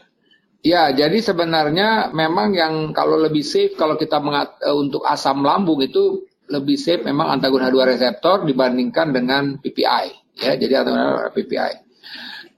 [0.64, 5.84] Ya, jadi sebenarnya memang yang kalau lebih safe kalau kita mengat, uh, untuk asam lambung
[5.84, 10.36] itu lebih safe memang antagon H2 reseptor dibandingkan dengan PPI.
[10.40, 11.83] Ya, jadi antagon PPI.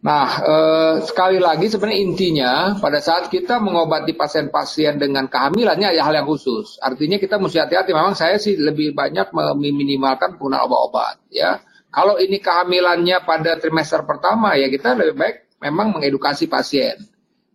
[0.07, 6.23] Nah, eh, sekali lagi sebenarnya intinya pada saat kita mengobati pasien-pasien dengan kehamilannya ya hal
[6.23, 6.79] yang khusus.
[6.79, 7.91] Artinya kita mesti hati-hati.
[7.91, 11.59] Memang saya sih lebih banyak meminimalkan penggunaan obat-obat ya.
[11.91, 17.03] Kalau ini kehamilannya pada trimester pertama ya kita lebih baik memang mengedukasi pasien.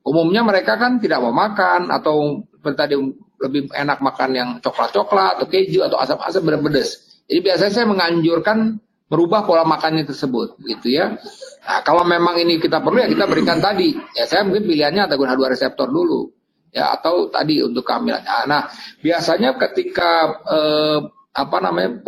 [0.03, 2.43] Umumnya mereka kan tidak mau makan atau
[2.75, 2.99] tadi
[3.39, 7.23] lebih enak makan yang coklat-coklat atau keju atau asam-asam berpedes.
[7.31, 8.75] Jadi biasanya saya menganjurkan
[9.07, 11.15] merubah pola makannya tersebut gitu ya.
[11.61, 13.93] Nah, kalau memang ini kita perlu ya kita berikan tadi.
[14.17, 16.33] Ya saya mungkin pilihannya guna dua reseptor dulu.
[16.73, 18.23] Ya atau tadi untuk kehamilan.
[18.25, 18.61] Nah, nah
[19.03, 20.99] biasanya ketika eh,
[21.31, 22.01] apa namanya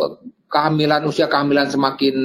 [0.49, 2.16] kehamilan usia kehamilan semakin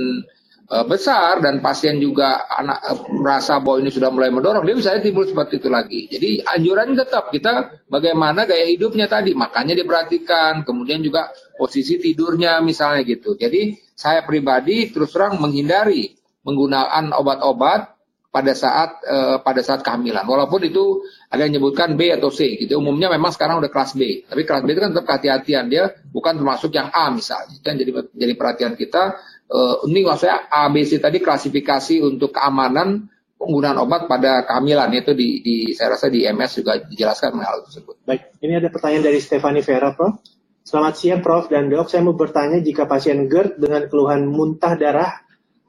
[0.72, 4.96] eh, besar dan pasien juga anak eh, merasa bahwa ini sudah mulai mendorong, dia bisa
[5.02, 6.00] timbul seperti itu lagi.
[6.08, 11.28] Jadi anjurannya tetap kita bagaimana gaya hidupnya tadi, makanya diperhatikan, kemudian juga
[11.60, 13.36] posisi tidurnya misalnya gitu.
[13.36, 16.17] Jadi saya pribadi terus terang menghindari
[16.48, 20.24] menggunakan obat-obat pada saat uh, pada saat kehamilan.
[20.24, 22.80] Walaupun itu ada yang menyebutkan B atau C gitu.
[22.80, 24.24] Umumnya memang sekarang udah kelas B.
[24.24, 27.56] Tapi kelas B itu kan tetap kehati-hatian dia bukan termasuk yang A misalnya.
[27.56, 29.16] Itu yang jadi jadi perhatian kita
[29.48, 35.14] uh, ini maksudnya A B C tadi klasifikasi untuk keamanan penggunaan obat pada kehamilan itu
[35.14, 38.02] di, di saya rasa di MS juga dijelaskan hal tersebut.
[38.02, 40.18] Baik, ini ada pertanyaan dari Stefani Vera, Prof.
[40.66, 41.46] Selamat siang, Prof.
[41.46, 45.22] Dan dok, saya mau bertanya jika pasien GERD dengan keluhan muntah darah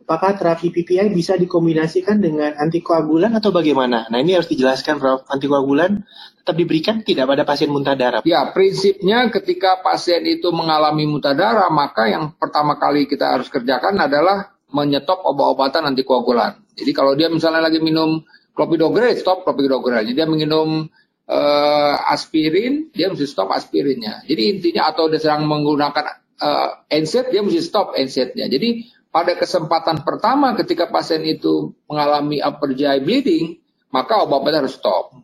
[0.09, 4.09] apakah terapi PPI bisa dikombinasikan dengan antikoagulan atau bagaimana?
[4.09, 5.29] Nah ini harus dijelaskan Prof.
[5.29, 6.01] Antikoagulan
[6.41, 8.25] tetap diberikan tidak pada pasien muntah darah?
[8.25, 14.01] Ya, prinsipnya ketika pasien itu mengalami muntah darah, maka yang pertama kali kita harus kerjakan
[14.01, 16.57] adalah menyetop obat-obatan antikoagulan.
[16.73, 18.25] Jadi kalau dia misalnya lagi minum
[18.57, 20.01] clopidogrel, stop clopidogrel.
[20.01, 20.89] Jadi dia minum
[21.29, 24.25] uh, aspirin, dia mesti stop aspirinnya.
[24.25, 28.49] Jadi intinya atau dia sedang menggunakan uh, NSAID, dia mesti stop NSAID-nya.
[28.49, 33.57] Jadi pada kesempatan pertama ketika pasien itu mengalami upper GI bleeding,
[33.89, 35.17] maka obat-obat harus stop.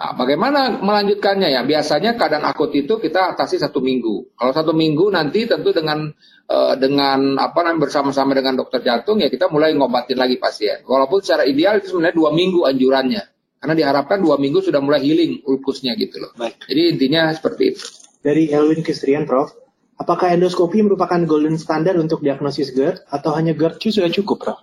[0.00, 1.60] Nah, bagaimana melanjutkannya ya?
[1.60, 4.32] Biasanya keadaan akut itu kita atasi satu minggu.
[4.32, 6.08] Kalau satu minggu nanti tentu dengan
[6.48, 10.80] uh, dengan apa namanya bersama-sama dengan dokter jantung ya kita mulai ngobatin lagi pasien.
[10.88, 13.22] Walaupun secara ideal itu sebenarnya dua minggu anjurannya.
[13.60, 16.32] Karena diharapkan dua minggu sudah mulai healing ulkusnya gitu loh.
[16.32, 16.64] Baik.
[16.64, 17.84] Jadi intinya seperti itu.
[18.24, 19.52] Dari Elwin Kistrian, Prof.
[20.00, 24.58] Apakah endoskopi merupakan golden standard untuk diagnosis GERD atau hanya GERD-Q sudah cukup, Prof?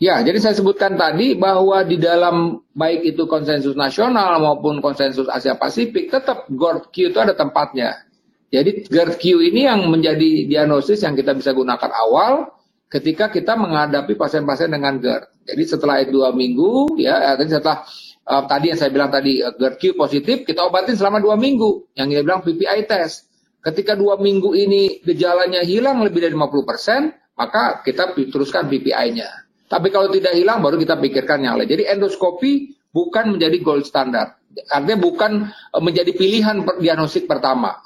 [0.00, 5.58] Ya, jadi saya sebutkan tadi bahwa di dalam baik itu konsensus nasional maupun konsensus Asia
[5.58, 8.06] Pasifik, tetap GERD-Q itu ada tempatnya.
[8.50, 12.50] Jadi GERD-Q ini yang menjadi diagnosis yang kita bisa gunakan awal
[12.90, 15.46] ketika kita menghadapi pasien-pasien dengan GERD.
[15.46, 17.86] Jadi setelah dua minggu, ya, tadi setelah
[18.26, 21.94] uh, tadi yang saya bilang tadi uh, GERD-Q positif, kita obatin selama dua minggu.
[21.94, 23.29] Yang kita bilang PPI test.
[23.60, 29.28] Ketika dua minggu ini gejalanya hilang lebih dari 50%, maka kita teruskan PPI-nya.
[29.68, 31.68] Tapi kalau tidak hilang, baru kita pikirkan yang lain.
[31.68, 34.40] Jadi endoskopi bukan menjadi gold standar.
[34.66, 37.78] Artinya bukan e, menjadi pilihan diagnostik pertama.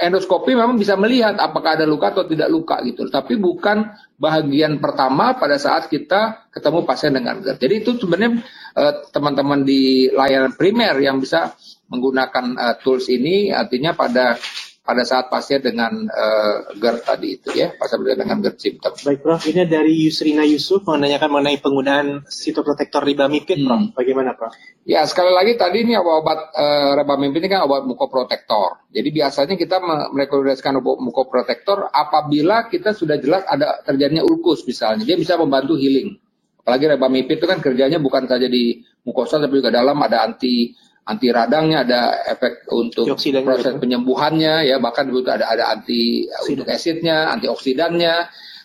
[0.00, 3.10] Endoskopi memang bisa melihat apakah ada luka atau tidak luka gitu.
[3.10, 7.58] Tapi bukan bagian pertama pada saat kita ketemu pasien dengan GERD.
[7.58, 8.40] Jadi itu sebenarnya
[8.76, 11.58] e, teman-teman di layanan primer yang bisa
[11.90, 14.38] menggunakan uh, tools ini artinya pada
[14.80, 18.92] pada saat pasien dengan uh, GERD tadi itu ya, pasien dengan GERD simptom.
[18.96, 23.68] Baik Prof, ini dari Yusrina Yusuf menanyakan mengenai penggunaan sitoprotektor ribamipin, hmm.
[23.68, 23.82] Prof.
[24.00, 24.56] Bagaimana Prof?
[24.88, 28.88] Ya sekali lagi tadi ini obat-obat uh, ribamipin ini kan obat mukoprotektor.
[28.90, 29.76] Jadi biasanya kita
[30.16, 36.16] merekomendasikan obat mukoprotektor apabila kita sudah jelas ada terjadinya ulkus misalnya, dia bisa membantu healing.
[36.64, 40.72] Apalagi ribamipin itu kan kerjanya bukan saja di mukosa tapi juga dalam ada anti
[41.10, 43.82] anti radangnya ada efek untuk proses itu.
[43.82, 46.50] penyembuhannya ya bahkan itu ada ada anti Oksidan.
[46.54, 48.14] untuk asidnya antioksidannya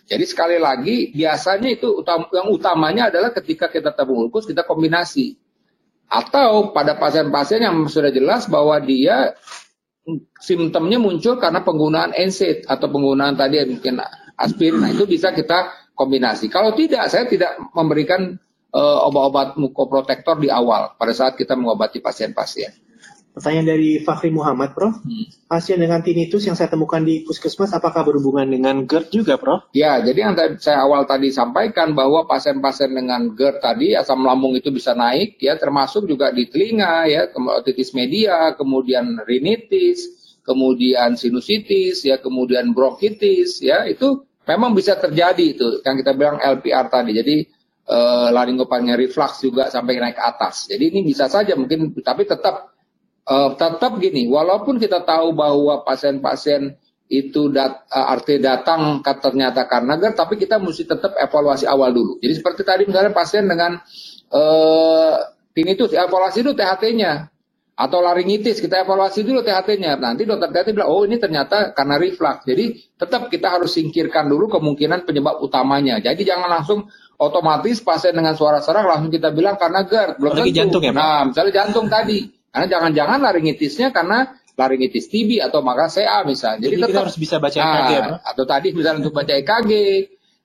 [0.05, 5.33] jadi sekali lagi biasanya itu utam, yang utamanya adalah ketika kita tabung ulkus kita kombinasi
[6.05, 9.33] atau pada pasien-pasien yang sudah jelas bahwa dia
[10.37, 13.97] simptomnya muncul karena penggunaan NSAID atau penggunaan tadi mungkin
[14.37, 18.37] aspirin nah itu bisa kita kombinasi kalau tidak saya tidak memberikan
[18.75, 22.75] uh, obat-obat mukoprotektor di awal pada saat kita mengobati pasien-pasien.
[23.35, 25.03] Pertanyaan dari Fakri Muhammad, Prof.
[25.03, 25.27] Hmm.
[25.51, 29.67] Pasien dengan tinnitus yang saya temukan di puskesmas, apakah berhubungan dengan GERD juga, Prof?
[29.75, 34.71] Ya, jadi yang saya awal tadi sampaikan bahwa pasien-pasien dengan GERD tadi, asam lambung itu
[34.71, 37.27] bisa naik, ya, termasuk juga di telinga, ya,
[37.59, 40.15] otitis media, kemudian rinitis,
[40.47, 46.87] kemudian sinusitis, ya, kemudian bronkitis, ya, itu memang bisa terjadi itu, yang kita bilang LPR
[46.87, 47.11] tadi.
[47.11, 47.35] Jadi
[47.85, 50.67] eh, laringopania reflux juga sampai naik ke atas.
[50.69, 52.75] Jadi ini bisa saja mungkin, tapi tetap
[53.29, 59.97] uh, tetap gini, walaupun kita tahu bahwa pasien-pasien itu dat, uh, arti datang ternyata karena
[59.97, 62.17] GERD, tapi kita mesti tetap evaluasi awal dulu.
[62.21, 63.77] Jadi seperti tadi misalnya pasien dengan
[64.33, 65.15] uh,
[65.53, 67.29] tinnitus, evaluasi dulu THT-nya.
[67.75, 69.99] Atau laringitis, kita evaluasi dulu THT-nya.
[69.99, 72.47] Nanti dokter THT bilang, oh ini ternyata karena reflux.
[72.47, 75.99] Jadi tetap kita harus singkirkan dulu kemungkinan penyebab utamanya.
[75.99, 80.19] Jadi jangan langsung otomatis pasien dengan suara serak langsung kita bilang karena GERD.
[80.19, 80.51] Belum tentu.
[80.51, 80.99] jantung ya Pak?
[80.99, 82.19] Nah, misalnya jantung tadi
[82.51, 84.17] karena jangan-jangan laringitisnya karena
[84.55, 86.63] laringitis TB atau maka CA misalnya.
[86.63, 89.71] Jadi, jadi kita harus bisa baca EKG, nah, Atau tadi misalnya untuk baca EKG.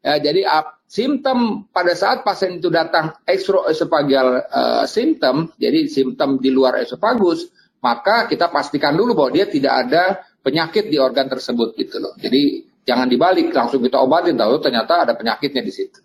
[0.01, 6.49] Ya, jadi uh, simptom pada saat pasien itu datang extraesophageal uh, simptom, jadi simptom di
[6.49, 7.53] luar esofagus,
[7.85, 12.17] maka kita pastikan dulu bahwa dia tidak ada penyakit di organ tersebut gitu loh.
[12.17, 16.01] Jadi jangan dibalik langsung kita obatin tahu ternyata ada penyakitnya di situ.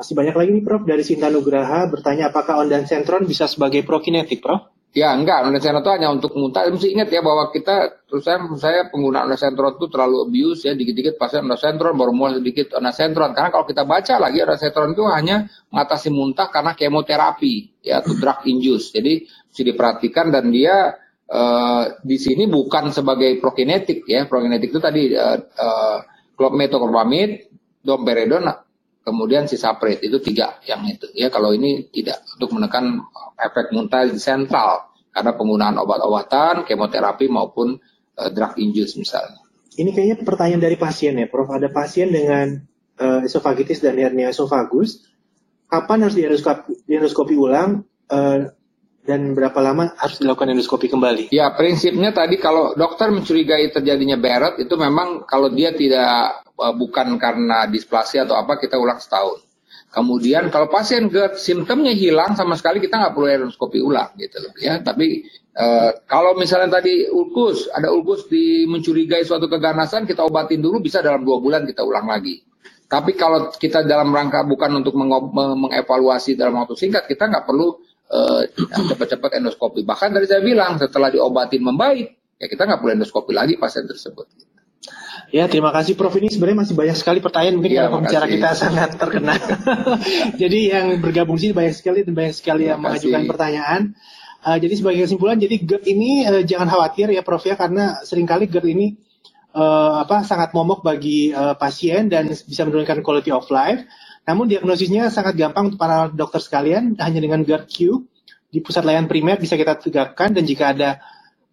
[0.00, 4.72] Masih banyak lagi nih Prof dari Sinta Nugraha bertanya apakah ondansetron bisa sebagai prokinetik Prof?
[4.96, 6.64] Ya enggak, ondansetron itu hanya untuk muntah.
[6.72, 11.20] Mesti ingat ya bahwa kita, terus saya, saya penggunaan ondansetron itu terlalu abuse ya, dikit-dikit
[11.20, 13.36] pasien ondansetron, baru mulai sedikit ondansetron.
[13.36, 15.36] Karena kalau kita baca lagi ondansetron itu hanya
[15.68, 18.96] mengatasi muntah karena kemoterapi, ya, atau drug induce.
[18.96, 20.96] Jadi mesti diperhatikan dan dia
[21.28, 27.52] uh, di sini bukan sebagai prokinetik ya, prokinetik itu tadi uh, uh, metoclopramid,
[27.84, 28.69] domperidone,
[29.10, 33.02] kemudian sisapret itu tiga yang itu ya kalau ini tidak untuk menekan
[33.34, 37.78] efek muntah sentral karena penggunaan obat-obatan, kemoterapi maupun
[38.18, 39.42] uh, drug induce misalnya.
[39.74, 41.50] Ini kayaknya pertanyaan dari pasien ya, Prof.
[41.50, 42.58] Ada pasien dengan
[42.98, 45.06] uh, esofagitis dan hernia esofagus.
[45.70, 48.38] Kapan harus diendoskopi, diendoskopi ulang uh,
[49.06, 51.30] dan berapa lama harus dilakukan endoskopi kembali?
[51.30, 56.42] Ya, prinsipnya tadi kalau dokter mencurigai terjadinya beret itu memang kalau dia tidak
[56.76, 59.50] bukan karena displasia atau apa kita ulang setahun.
[59.90, 64.54] Kemudian kalau pasien GERD simptomnya hilang sama sekali kita nggak perlu endoskopi ulang gitu loh
[64.62, 64.78] ya.
[64.78, 65.66] Tapi e,
[66.06, 71.26] kalau misalnya tadi ulkus ada ulkus di mencurigai suatu keganasan kita obatin dulu bisa dalam
[71.26, 72.38] dua bulan kita ulang lagi.
[72.86, 77.74] Tapi kalau kita dalam rangka bukan untuk mengevaluasi dalam waktu singkat kita nggak perlu
[78.14, 78.18] e,
[78.94, 79.82] cepat-cepat endoskopi.
[79.82, 84.49] Bahkan dari saya bilang setelah diobatin membaik ya kita nggak perlu endoskopi lagi pasien tersebut.
[85.30, 86.14] Ya, terima kasih Prof.
[86.14, 89.38] Ini sebenarnya masih banyak sekali pertanyaan mungkin ya, karena pembicara kita sangat terkenal.
[90.42, 93.94] jadi yang bergabung sini banyak sekali dan banyak sekali yang mengajukan pertanyaan.
[94.40, 98.24] Uh, jadi sebagai kesimpulan, jadi GERD ini uh, jangan khawatir ya Prof ya karena sering
[98.24, 98.96] kali GERD ini
[99.54, 103.84] uh, apa sangat momok bagi uh, pasien dan bisa menurunkan quality of life.
[104.26, 107.76] Namun diagnosisnya sangat gampang untuk para dokter sekalian hanya dengan GERD Q
[108.50, 110.98] di pusat layanan primer bisa kita tegakkan dan jika ada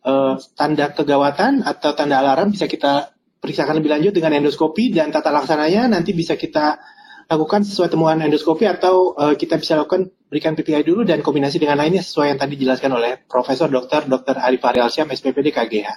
[0.01, 5.29] uh, tanda kegawatan atau tanda alarm bisa kita periksakan lebih lanjut dengan endoskopi dan tata
[5.29, 6.81] laksananya nanti bisa kita
[7.27, 11.79] lakukan sesuai temuan endoskopi atau uh, kita bisa lakukan berikan PPI dulu dan kombinasi dengan
[11.79, 14.07] lainnya sesuai yang tadi dijelaskan oleh Profesor Dr.
[14.07, 14.35] Dr.
[14.39, 15.87] Arif Ari Alsyam SPPD KGH.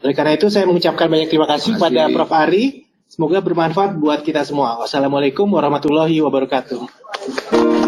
[0.00, 2.32] Oleh karena itu saya mengucapkan banyak terima kasih kepada Prof.
[2.32, 2.88] Ari.
[3.10, 4.78] Semoga bermanfaat buat kita semua.
[4.80, 7.79] Wassalamualaikum warahmatullahi wabarakatuh.